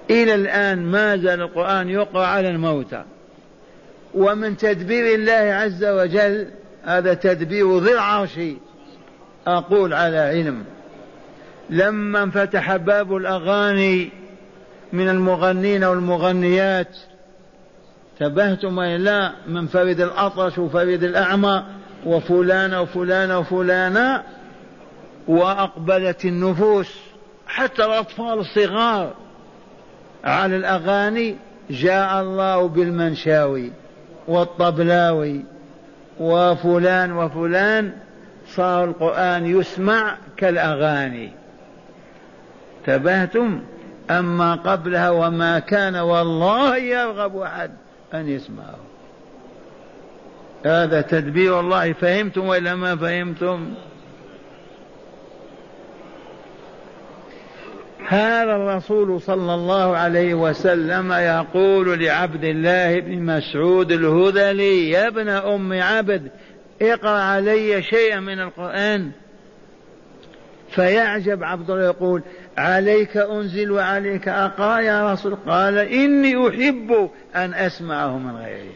إلى 0.09 0.35
الآن 0.35 0.85
ما 0.85 1.17
زال 1.17 1.41
القرآن 1.41 1.89
يقرأ 1.89 2.25
على 2.25 2.49
الموتى. 2.49 3.03
ومن 4.13 4.57
تدبير 4.57 5.15
الله 5.15 5.53
عز 5.53 5.85
وجل 5.85 6.47
هذا 6.83 7.13
تدبير 7.13 7.79
ذي 7.79 7.93
العرش. 7.93 8.39
أقول 9.47 9.93
على 9.93 10.17
علم. 10.17 10.63
لما 11.69 12.23
انفتح 12.23 12.75
باب 12.75 13.15
الأغاني 13.15 14.09
من 14.93 15.09
المغنين 15.09 15.83
والمغنيات 15.83 16.97
تبهتم 18.19 18.81
لا 18.81 19.31
من 19.47 19.67
فريد 19.67 20.01
الأطرش 20.01 20.57
وفريد 20.57 21.03
الأعمى 21.03 21.63
وفلانة 22.05 22.81
وفلانة 22.81 23.39
وفلانة 23.39 24.23
وأقبلت 25.27 26.25
النفوس 26.25 26.95
حتى 27.47 27.85
الأطفال 27.85 28.39
الصغار 28.39 29.13
على 30.23 30.55
الأغاني 30.55 31.35
جاء 31.69 32.21
الله 32.21 32.67
بالمنشاوي 32.67 33.71
والطبلاوي 34.27 35.43
وفلان 36.19 37.11
وفلان 37.11 37.91
صار 38.47 38.83
القرآن 38.83 39.45
يسمع 39.45 40.17
كالأغاني. 40.37 41.31
تبهتم 42.85 43.61
أما 44.09 44.55
قبلها 44.55 45.09
وما 45.09 45.59
كان 45.59 45.95
والله 45.95 46.77
يرغب 46.77 47.37
أحد 47.37 47.71
أن 48.13 48.29
يسمعه. 48.29 48.77
هذا 50.65 51.01
تدبير 51.01 51.59
الله 51.59 51.93
فهمتم 51.93 52.47
ولا 52.47 52.75
ما 52.75 52.95
فهمتم؟ 52.95 53.73
هذا 58.09 58.55
الرسول 58.55 59.21
صلى 59.21 59.53
الله 59.53 59.97
عليه 59.97 60.33
وسلم 60.33 61.11
يقول 61.11 62.03
لعبد 62.03 62.43
الله 62.43 62.99
بن 62.99 63.21
مسعود 63.21 63.91
الهذلي 63.91 64.89
يا 64.89 65.07
ابن 65.07 65.29
أم 65.29 65.73
عبد 65.73 66.31
اقرأ 66.81 67.19
علي 67.19 67.83
شيئا 67.83 68.19
من 68.19 68.39
القرآن. 68.39 69.11
فيعجب 70.69 71.43
عبد 71.43 71.71
الله 71.71 71.83
يقول 71.83 72.21
عليك 72.57 73.17
أنزل 73.17 73.71
وعليك 73.71 74.27
أقرأ 74.27 74.79
يا 74.79 75.13
رسول. 75.13 75.35
قال 75.47 75.77
إني 75.77 76.47
أحب 76.47 77.09
أن 77.35 77.53
أسمعه 77.53 78.17
من 78.17 78.35
غيري. 78.35 78.71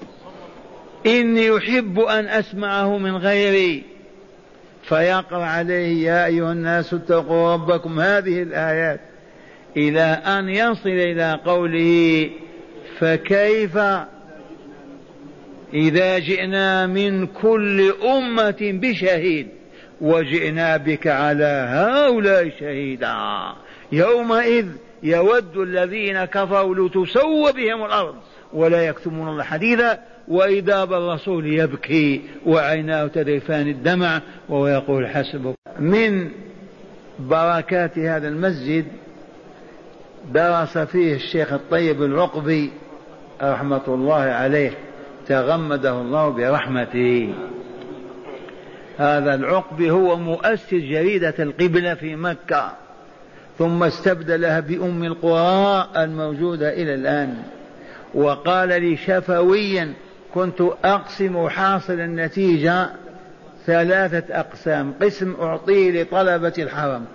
إني 1.05 1.57
أحب 1.57 1.99
أن 1.99 2.25
أسمعه 2.25 2.97
من 2.97 3.17
غيري. 3.17 3.83
فيقرأ 4.83 5.45
عليه 5.45 6.07
يا 6.07 6.25
أيها 6.25 6.51
الناس 6.51 6.93
اتقوا 6.93 7.53
ربكم 7.53 7.99
هذه 7.99 8.41
الآيات 8.41 8.99
إلى 9.77 10.01
أن 10.25 10.49
يصل 10.49 10.89
إلى 10.89 11.39
قوله 11.45 12.29
فكيف 12.99 13.77
إذا 15.73 16.19
جئنا 16.19 16.87
من 16.87 17.27
كل 17.27 17.93
أمة 18.03 18.57
بشهيد 18.61 19.47
وجئنا 20.01 20.77
بك 20.77 21.07
على 21.07 21.67
هؤلاء 21.69 22.51
شهيدا. 22.59 23.15
يومئذ 23.91 24.65
يود 25.03 25.57
الذين 25.57 26.25
كفروا 26.25 26.87
لتسوى 26.87 27.51
بهم 27.51 27.85
الأرض 27.85 28.15
ولا 28.53 28.87
يكتمون 28.87 29.27
الله 29.27 29.43
حديثا 29.43 29.99
وإذا 30.27 30.85
بالرسول 30.85 31.53
يبكي 31.53 32.21
وعيناه 32.45 33.07
تذرفان 33.07 33.67
الدمع 33.67 34.21
وهو 34.49 34.67
يقول 34.67 35.07
حسبك. 35.07 35.55
من 35.79 36.29
بركات 37.19 37.99
هذا 37.99 38.27
المسجد 38.27 38.85
درس 40.29 40.77
فيه 40.77 41.15
الشيخ 41.15 41.53
الطيب 41.53 42.03
العقبي 42.03 42.71
رحمة 43.41 43.81
الله 43.87 44.21
عليه 44.21 44.71
تغمده 45.27 46.01
الله 46.01 46.29
برحمته. 46.29 47.33
هذا 48.97 49.35
العقبي 49.35 49.91
هو 49.91 50.17
مؤسس 50.17 50.73
جريدة 50.73 51.33
القبلة 51.39 51.93
في 51.93 52.15
مكة 52.15 52.71
ثم 53.59 53.83
استبدلها 53.83 54.59
بأم 54.59 55.03
القرى 55.03 55.87
الموجودة 55.97 56.73
إلى 56.73 56.93
الآن. 56.93 57.37
وقال 58.13 58.69
لي 58.69 58.97
شفويا 58.97 59.93
كنت 60.33 60.61
أقسم 60.83 61.49
حاصل 61.49 61.93
النتيجة 61.93 62.89
ثلاثة 63.65 64.39
أقسام. 64.39 64.93
قسم 65.01 65.35
أعطيه 65.41 66.01
لطلبة 66.01 66.53
الحرم 66.57 67.05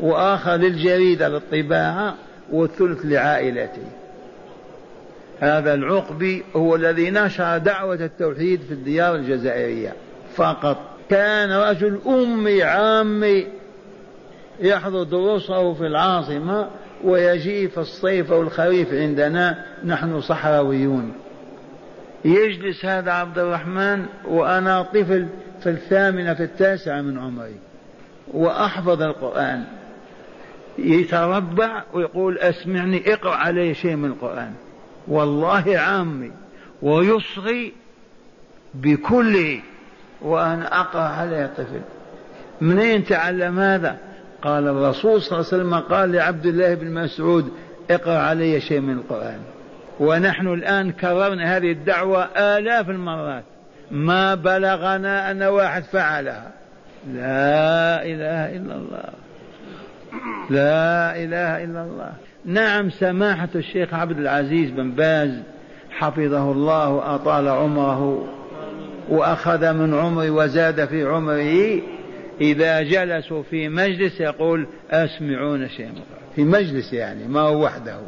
وآخر 0.00 0.54
للجريدة 0.54 1.28
للطباعة. 1.28 2.14
والثلث 2.52 2.98
لعائلتي 3.04 3.82
هذا 5.40 5.74
العقبي 5.74 6.44
هو 6.56 6.76
الذي 6.76 7.10
نشر 7.10 7.58
دعوة 7.58 7.94
التوحيد 7.94 8.60
في 8.60 8.74
الديار 8.74 9.14
الجزائرية. 9.14 9.92
فقط 10.34 10.78
كان 11.10 11.52
رجل 11.52 12.00
أمي 12.06 12.62
عامي 12.62 13.46
يحضر 14.60 15.02
دروسه 15.02 15.74
في 15.74 15.86
العاصمة 15.86 16.68
ويجيء 17.04 17.68
في 17.68 17.78
الصيف 17.78 18.32
أو 18.32 18.42
الخريف 18.42 18.94
عندنا 18.94 19.64
نحن 19.84 20.20
صحراويون. 20.20 21.12
يجلس 22.24 22.84
هذا 22.84 23.12
عبد 23.12 23.38
الرحمن 23.38 24.06
وأنا 24.28 24.82
طفل 24.82 25.26
في 25.62 25.70
الثامنة 25.70 26.34
في 26.34 26.42
التاسعة 26.42 27.00
من 27.00 27.18
عمري. 27.18 27.56
وأحفظ 28.34 29.02
القرآن. 29.02 29.64
يتربع 30.78 31.82
ويقول 31.92 32.38
أسمعني 32.38 33.12
اقرأ 33.12 33.34
علي 33.34 33.74
شيء 33.74 33.96
من 33.96 34.08
القرآن. 34.08 34.52
والله 35.08 35.78
عامي 35.78 36.30
ويصغي 36.82 37.72
بكله 38.74 39.60
وأنا 40.22 40.80
أقرأ 40.80 41.02
عليه 41.02 41.50
طفل. 41.56 41.80
منين 42.60 43.04
تعلم 43.04 43.58
هذا؟ 43.58 43.98
قال 44.42 44.68
الرسول 44.68 45.22
صلى 45.22 45.38
الله 45.38 45.48
عليه 45.52 45.62
وسلم 45.62 45.74
قال 45.74 46.12
لعبد 46.12 46.46
الله 46.46 46.74
بن 46.74 46.90
مسعود 46.90 47.52
اقرأ 47.90 48.18
علي 48.18 48.60
شيء 48.60 48.80
من 48.80 48.94
القرآن. 48.94 49.38
ونحن 50.00 50.48
الآن 50.48 50.92
كررنا 50.92 51.56
هذه 51.56 51.72
الدعوة 51.72 52.24
آلاف 52.24 52.90
المرات. 52.90 53.44
ما 53.90 54.34
بلغنا 54.34 55.30
أن 55.30 55.42
واحد 55.42 55.82
فعلها. 55.82 56.50
لا 57.08 58.02
إله 58.02 58.56
إلا 58.56 58.74
الله. 58.74 59.04
لا 60.50 61.16
إله 61.24 61.64
إلا 61.64 61.82
الله. 61.82 62.12
نعم 62.44 62.90
سماحة 62.90 63.48
الشيخ 63.54 63.94
عبد 63.94 64.18
العزيز 64.18 64.70
بن 64.70 64.90
باز 64.90 65.30
حفظه 65.90 66.52
الله 66.52 66.88
وأطال 66.88 67.48
عمره 67.48 68.28
وأخذ 69.08 69.72
من 69.72 69.94
عمري 69.94 70.30
وزاد 70.30 70.84
في 70.84 71.04
عمره 71.04 71.80
إذا 72.40 72.82
جلسوا 72.82 73.42
في 73.42 73.68
مجلس 73.68 74.20
يقول 74.20 74.66
أسمعون 74.90 75.68
شيئا 75.68 75.92
في 76.36 76.44
مجلس 76.44 76.92
يعني 76.92 77.28
ما 77.28 77.40
هو 77.40 77.64
وحده. 77.64 77.98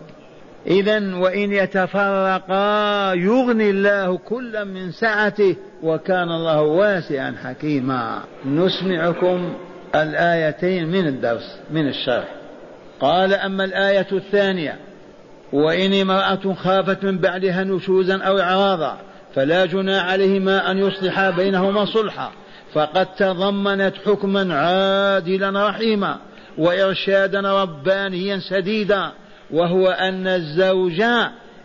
إذا 0.67 1.17
وإن 1.17 1.53
يتفرقا 1.53 3.13
يغني 3.15 3.71
الله 3.71 4.19
كلا 4.19 4.65
من 4.65 4.91
سعته 4.91 5.57
وكان 5.83 6.29
الله 6.29 6.61
واسعا 6.63 7.35
حكيما. 7.43 8.21
نسمعكم. 8.47 9.55
الآيتين 9.95 10.87
من 10.87 11.07
الدرس 11.07 11.59
من 11.71 11.89
الشرح. 11.89 12.29
قال 13.01 13.35
أما 13.35 13.65
الآية 13.65 14.07
الثانية 14.13 14.79
وإن 15.53 15.95
امرأة 15.95 16.55
خافت 16.55 17.05
من 17.05 17.19
بعدها 17.19 17.65
نشوزا 17.65 18.23
أو 18.23 18.39
إعراضا 18.39 18.99
فلا 19.35 19.67
جنى 19.67 19.97
عليهما 19.97 20.71
أن 20.71 20.79
يصلحا 20.79 21.31
بينهما 21.31 21.85
صلحا 21.85 22.31
فقد 22.73 23.07
تضمنت 23.07 23.95
حكما 24.07 24.55
عادلا 24.55 25.69
رحيما 25.69 26.19
وإرشادا 26.59 27.41
ربانيا 27.41 28.39
سديدا 28.39 29.13
وهو 29.51 29.89
أن 29.89 30.27
الزوج 30.27 31.03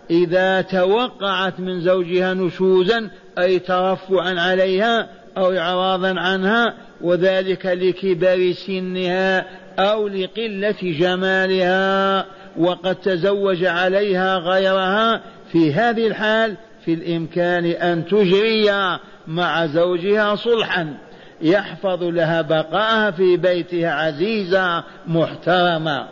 إذا 0.09 0.61
توقعت 0.61 1.59
من 1.59 1.81
زوجها 1.81 2.33
نشوزا 2.33 3.09
أي 3.39 3.59
ترفعا 3.59 4.39
عليها 4.39 5.09
أو 5.37 5.57
إعراضا 5.57 6.19
عنها 6.19 6.73
وذلك 7.01 7.65
لكبر 7.65 8.51
سنها 8.51 9.45
أو 9.79 10.07
لقلة 10.07 10.75
جمالها 10.81 12.25
وقد 12.57 12.95
تزوج 12.95 13.65
عليها 13.65 14.37
غيرها 14.37 15.21
في 15.51 15.73
هذه 15.73 16.07
الحال 16.07 16.55
في 16.85 16.93
الإمكان 16.93 17.65
أن 17.65 18.05
تجري 18.05 18.97
مع 19.27 19.65
زوجها 19.65 20.35
صلحا 20.35 20.97
يحفظ 21.41 22.03
لها 22.03 22.41
بقاءها 22.41 23.11
في 23.11 23.37
بيتها 23.37 23.91
عزيزة 23.91 24.83
محترمة. 25.07 26.07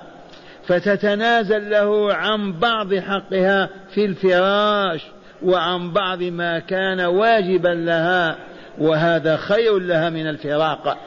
فتتنازل 0.67 1.69
له 1.69 2.13
عن 2.13 2.59
بعض 2.59 2.95
حقها 2.95 3.69
في 3.93 4.05
الفراش 4.05 5.01
وعن 5.43 5.93
بعض 5.93 6.23
ما 6.23 6.59
كان 6.59 7.01
واجبا 7.01 7.69
لها 7.69 8.37
وهذا 8.79 9.37
خير 9.37 9.79
لها 9.79 10.09
من 10.09 10.27
الفراق. 10.27 10.97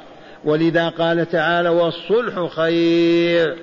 ولذا 0.45 0.89
قال 0.89 1.29
تعالى 1.29 1.69
والصلح 1.69 2.47
خير. 2.55 3.57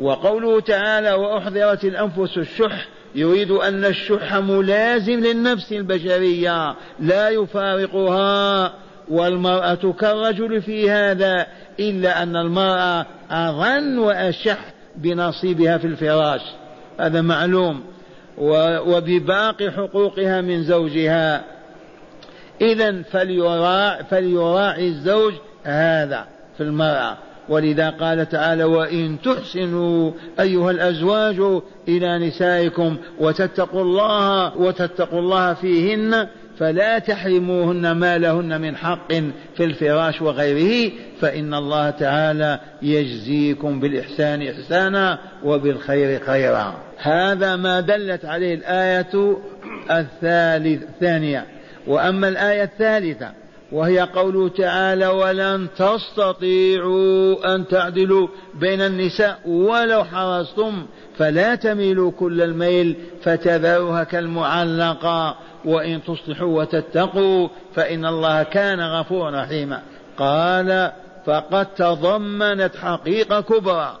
وقوله 0.00 0.60
تعالى 0.60 1.12
وأحضرت 1.12 1.84
الأنفس 1.84 2.38
الشح 2.38 2.88
يريد 3.14 3.50
أن 3.50 3.84
الشح 3.84 4.34
ملازم 4.34 5.20
للنفس 5.20 5.72
البشرية 5.72 6.74
لا 7.00 7.28
يفارقها. 7.28 8.72
والمرأة 9.08 9.94
كالرجل 10.00 10.62
في 10.62 10.90
هذا 10.90 11.46
إلا 11.80 12.22
أن 12.22 12.36
المرأة 12.36 13.06
اظن 13.30 13.98
وأشح 13.98 14.58
بنصيبها 14.96 15.78
في 15.78 15.86
الفراش. 15.86 16.42
هذا 17.00 17.20
معلوم. 17.20 17.84
وبباقي 18.38 19.70
حقوقها 19.70 20.40
من 20.40 20.62
زوجها. 20.62 21.55
إذا 22.60 23.02
فليراعي, 23.02 24.04
فليراعي 24.04 24.88
الزوج 24.88 25.34
هذا 25.64 26.26
في 26.56 26.62
المرأة. 26.62 27.16
ولذا 27.48 27.90
قال 27.90 28.28
تعالى 28.28 28.64
وإن 28.64 29.16
تحسنوا 29.24 30.12
أيها 30.40 30.70
الأزواج 30.70 31.62
إلى 31.88 32.28
نسائكم 32.28 32.96
وتتقوا 33.18 33.82
الله 33.82 34.56
وتتقوا 34.56 35.18
الله 35.18 35.54
فيهن 35.54 36.28
فلا 36.58 36.98
تحرموهن 36.98 37.92
ما 37.92 38.18
لهن 38.18 38.60
من 38.60 38.76
حق 38.76 39.12
في 39.56 39.64
الفراش 39.64 40.22
وغيره 40.22 40.92
فإن 41.20 41.54
الله 41.54 41.90
تعالى 41.90 42.60
يجزيكم 42.82 43.80
بالإحسان 43.80 44.42
إحسانا 44.42 45.18
وبالخير 45.44 46.20
خيرا. 46.20 46.74
هذا 46.98 47.56
ما 47.56 47.80
دلت 47.80 48.24
عليه 48.24 48.54
الآية 48.54 49.36
الثالث 49.90 50.82
الثانية. 50.82 51.44
وأما 51.86 52.28
الآية 52.28 52.62
الثالثة 52.62 53.32
وهي 53.72 54.00
قوله 54.00 54.48
تعالى 54.48 55.06
ولن 55.06 55.68
تستطيعوا 55.76 57.54
أن 57.54 57.68
تعدلوا 57.68 58.28
بين 58.54 58.80
النساء 58.80 59.40
ولو 59.46 60.04
حرصتم 60.04 60.86
فلا 61.18 61.54
تميلوا 61.54 62.10
كل 62.10 62.42
الميل 62.42 62.96
فتذروها 63.22 64.04
كالمعلقة 64.04 65.36
وإن 65.64 66.02
تصلحوا 66.04 66.60
وتتقوا 66.60 67.48
فإن 67.74 68.06
الله 68.06 68.42
كان 68.42 68.80
غفورا 68.80 69.42
رحيما 69.42 69.82
قال 70.18 70.92
فقد 71.26 71.66
تضمنت 71.66 72.76
حقيقة 72.76 73.40
كبرى 73.40 73.98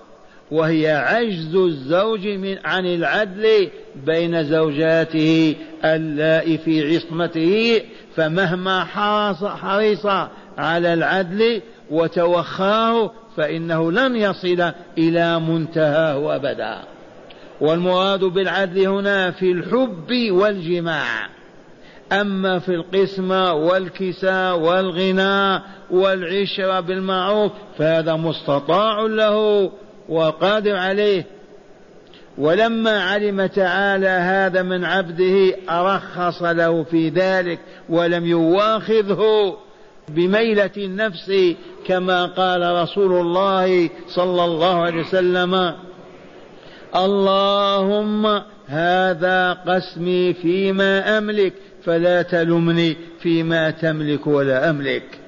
وهي 0.50 0.92
عجز 0.92 1.54
الزوج 1.54 2.28
من 2.28 2.58
عن 2.64 2.86
العدل 2.86 3.70
بين 4.06 4.44
زوجاته 4.44 5.56
اللائي 5.84 6.58
في 6.58 6.96
عصمته 6.96 7.82
فمهما 8.16 8.84
حرص 8.84 10.06
على 10.58 10.94
العدل 10.94 11.62
وتوخاه 11.90 13.12
فإنه 13.36 13.92
لن 13.92 14.16
يصل 14.16 14.72
إلى 14.98 15.40
منتهاه 15.40 16.36
أبدا. 16.36 16.78
والمراد 17.60 18.24
بالعدل 18.24 18.86
هنا 18.86 19.30
في 19.30 19.52
الحب 19.52 20.30
والجماع. 20.30 21.28
أما 22.12 22.58
في 22.58 22.74
القسمة 22.74 23.52
والكساء 23.52 24.58
والغنى 24.58 25.62
والعشرة 25.90 26.80
بالمعروف 26.80 27.52
فهذا 27.78 28.14
مستطاع 28.14 29.00
له 29.00 29.70
وقادر 30.08 30.76
عليه. 30.76 31.26
ولما 32.38 33.02
علم 33.02 33.46
تعالى 33.46 34.08
هذا 34.08 34.62
من 34.62 34.84
عبده 34.84 35.54
أرخص 35.70 36.42
له 36.42 36.82
في 36.82 37.08
ذلك 37.08 37.58
ولم 37.88 38.26
يواخذه 38.26 39.56
بميلة 40.08 40.70
النفس 40.76 41.32
كما 41.86 42.26
قال 42.26 42.82
رسول 42.82 43.12
الله 43.12 43.90
صلى 44.08 44.44
الله 44.44 44.82
عليه 44.82 45.00
وسلم. 45.00 45.74
اللهم 46.96 48.42
هذا 48.66 49.52
قسمي 49.52 50.34
فيما 50.34 51.18
أملك 51.18 51.52
فلا 51.84 52.22
تلمني 52.22 52.96
فيما 53.20 53.70
تملك 53.70 54.26
ولا 54.26 54.70
أملك. 54.70 55.25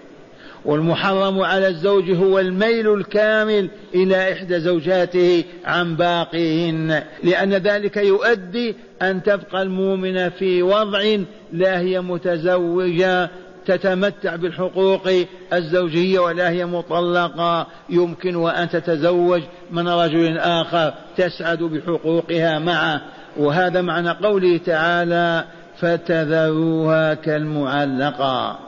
والمحرم 0.68 1.40
على 1.40 1.68
الزوج 1.68 2.10
هو 2.10 2.38
الميل 2.38 2.94
الكامل 2.94 3.70
إلى 3.94 4.32
إحدى 4.32 4.60
زوجاته 4.60 5.44
عن 5.64 5.96
باقيهن 5.96 7.02
لأن 7.24 7.54
ذلك 7.54 7.96
يؤدي 7.96 8.74
أن 9.02 9.22
تبقى 9.22 9.62
المؤمنة 9.62 10.28
في 10.28 10.62
وضع 10.62 11.16
لا 11.52 11.80
هي 11.80 12.00
متزوجة 12.00 13.30
تتمتع 13.66 14.36
بالحقوق 14.36 15.08
الزوجية 15.52 16.18
ولا 16.18 16.50
هي 16.50 16.66
مطلقة. 16.66 17.66
يمكن 17.90 18.48
أن 18.48 18.68
تتزوج 18.68 19.42
من 19.70 19.88
رجل 19.88 20.38
آخر 20.38 20.94
تسعد 21.16 21.58
بحقوقها 21.58 22.58
معه. 22.58 23.00
وهذا 23.36 23.80
معنى 23.80 24.10
قوله 24.10 24.56
تعالى 24.56 25.44
فتذروها 25.80 27.14
كالمعلقة 27.14 28.67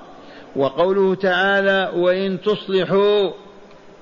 وقوله 0.57 1.15
تعالى 1.15 1.91
وإن 1.95 2.41
تصلحوا 2.41 3.31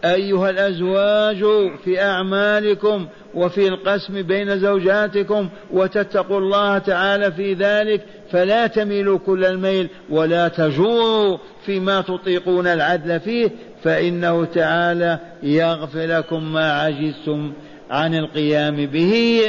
أيها 0.04 0.50
الأزواج 0.50 1.44
في 1.84 2.02
أعمالكم 2.02 3.06
وفي 3.34 3.68
القسم 3.68 4.22
بين 4.22 4.58
زوجاتكم 4.58 5.48
وتتقوا 5.70 6.38
الله 6.38 6.78
تعالى 6.78 7.32
في 7.32 7.54
ذلك 7.54 8.04
فلا 8.30 8.66
تميلوا 8.66 9.18
كل 9.18 9.44
الميل 9.44 9.88
ولا 10.10 10.48
تجوروا 10.48 11.38
فيما 11.66 12.00
تطيقون 12.00 12.66
العدل 12.66 13.20
فيه 13.20 13.50
فإنه 13.84 14.44
تعالى 14.44 15.18
يغفر 15.42 16.06
لكم 16.06 16.52
ما 16.52 16.72
عجزتم 16.72 17.52
عن 17.90 18.14
القيام 18.14 18.86
به. 18.86 19.42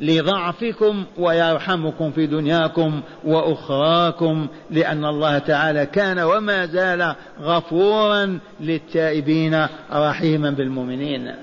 لضعفكم 0.00 1.04
ويرحمكم 1.18 2.10
في 2.10 2.26
دنياكم 2.26 3.00
وأخراكم 3.24 4.46
لأن 4.70 5.04
الله 5.04 5.38
تعالى 5.38 5.86
كان 5.86 6.18
وما 6.18 6.66
زال 6.66 7.14
غفورا 7.40 8.38
للتائبين 8.60 9.66
رحيما 9.92 10.50
بالمؤمنين. 10.50 11.34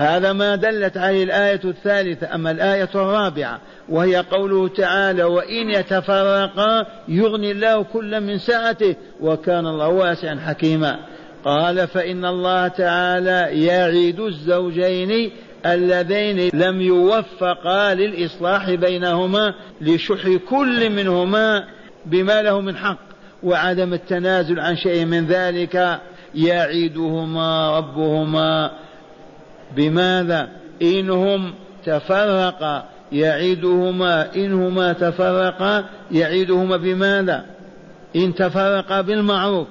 هذا 0.00 0.32
ما 0.32 0.56
دلت 0.56 0.96
عليه 0.96 1.24
الآية 1.24 1.60
الثالثة 1.64 2.34
أما 2.34 2.50
الآية 2.50 2.88
الرابعة 2.94 3.60
وهي 3.88 4.16
قوله 4.16 4.68
تعالى 4.68 5.24
وإن 5.24 5.70
يتفرقا 5.70 6.86
يغني 7.08 7.50
الله 7.50 7.82
كل 7.82 8.20
من 8.20 8.38
سعته 8.38 8.96
وكان 9.20 9.66
الله 9.66 9.88
واسعا 9.88 10.40
حكيما 10.46 10.98
قال 11.44 11.88
فإن 11.88 12.24
الله 12.24 12.68
تعالى 12.68 13.64
يعيد 13.64 14.20
الزوجين 14.20 15.30
اللذين 15.66 16.50
لم 16.54 16.80
يوفقا 16.80 17.94
للإصلاح 17.94 18.70
بينهما 18.70 19.54
لشح 19.80 20.28
كل 20.50 20.90
منهما 20.90 21.64
بما 22.06 22.42
له 22.42 22.60
من 22.60 22.76
حق 22.76 22.98
وعدم 23.42 23.94
التنازل 23.94 24.60
عن 24.60 24.76
شيء 24.76 25.04
من 25.04 25.26
ذلك 25.26 26.00
يعيدهما 26.34 27.78
ربهما. 27.78 28.70
بماذا؟ 29.76 30.48
إنهم 30.82 31.54
تفرقا. 31.86 32.84
يعيدهما. 33.12 34.36
إنهما 34.36 34.92
تفرقا. 34.92 35.84
يعيدهما 36.10 36.76
بماذا؟ 36.76 37.44
إن 38.16 38.34
تفرقا 38.34 39.00
بالمعروف. 39.00 39.66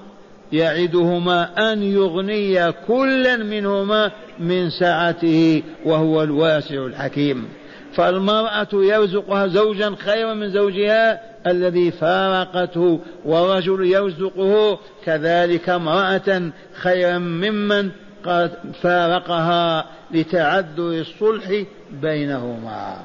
يعدهما 0.53 1.71
أن 1.73 1.83
يغني 1.83 2.71
كلا 2.71 3.37
منهما 3.37 4.11
من 4.39 4.69
سعته 4.69 5.63
وهو 5.85 6.23
الواسع 6.23 6.85
الحكيم. 6.85 7.47
فالمرأة 7.93 8.67
يرزقها 8.73 9.47
زوجا 9.47 9.95
خيرا 9.99 10.33
من 10.33 10.49
زوجها 10.49 11.21
الذي 11.47 11.91
فارقته 11.91 12.99
ورجل 13.25 13.85
يرزقه 13.85 14.79
كذلك 15.05 15.69
امرأة 15.69 16.51
خيرا 16.73 17.17
ممن 17.17 17.89
قد 18.25 18.51
فارقها 18.81 19.85
لتعذر 20.11 20.91
الصلح 20.91 21.63
بينهما. 21.91 22.97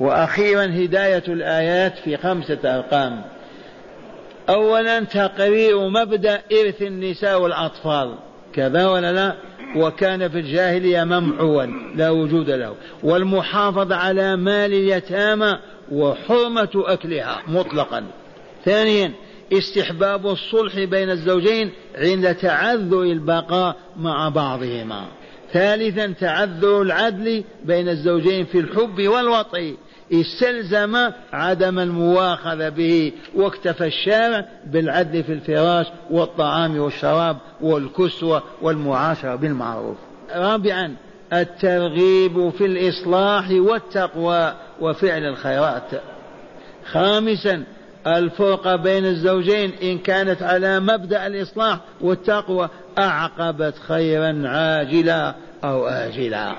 وأخيرا 0.00 0.64
هداية 0.64 1.22
الآيات 1.28 1.98
في 1.98 2.16
خمسة 2.16 2.58
أرقام. 2.64 3.22
أولا 4.50 5.00
تقرير 5.00 5.88
مبدأ 5.88 6.42
إرث 6.52 6.82
النساء 6.82 7.42
والأطفال. 7.42 8.14
كذا 8.54 8.88
ولا 8.88 9.12
لا؟ 9.12 9.34
وكان 9.76 10.28
في 10.28 10.38
الجاهلية 10.38 11.04
ممحوا 11.04 11.66
لا 11.96 12.10
وجود 12.10 12.50
له. 12.50 12.74
والمحافظة 13.02 13.96
على 13.96 14.36
مال 14.36 14.72
اليتامى 14.74 15.58
وحرمة 15.92 16.70
أكلها 16.74 17.42
مطلقا. 17.48 18.04
ثانيا 18.64 19.12
استحباب 19.52 20.26
الصلح 20.26 20.78
بين 20.78 21.10
الزوجين 21.10 21.70
عند 21.96 22.34
تعذر 22.34 23.02
البقاء 23.02 23.76
مع 23.96 24.28
بعضهما. 24.28 25.04
ثالثا 25.52 26.06
تعذر 26.06 26.82
العدل 26.82 27.44
بين 27.64 27.88
الزوجين 27.88 28.44
في 28.44 28.58
الحب 28.58 29.08
والوطي 29.08 29.74
استلزم 30.12 31.10
عدم 31.32 31.78
المواخذة 31.78 32.68
به 32.68 33.12
واكتفى 33.34 33.86
الشارع 33.86 34.48
بالعدل 34.66 35.24
في 35.24 35.32
الفراش 35.32 35.86
والطعام 36.10 36.78
والشراب 36.78 37.36
والكسوة 37.60 38.42
والمعاشرة 38.62 39.34
بالمعروف. 39.34 39.96
رابعا 40.34 40.96
الترغيب 41.32 42.50
في 42.50 42.66
الإصلاح 42.66 43.50
والتقوى 43.50 44.54
وفعل 44.80 45.24
الخيرات. 45.24 45.90
خامسا 46.92 47.64
الفرقة 48.06 48.76
بين 48.76 49.04
الزوجين 49.04 49.72
إن 49.82 49.98
كانت 49.98 50.42
على 50.42 50.80
مبدأ 50.80 51.26
الإصلاح 51.26 51.78
والتقوى 52.00 52.68
أعقبت 52.98 53.74
خيرا 53.88 54.48
عاجلا 54.48 55.34
أو 55.64 55.86
آجلا. 55.86 56.54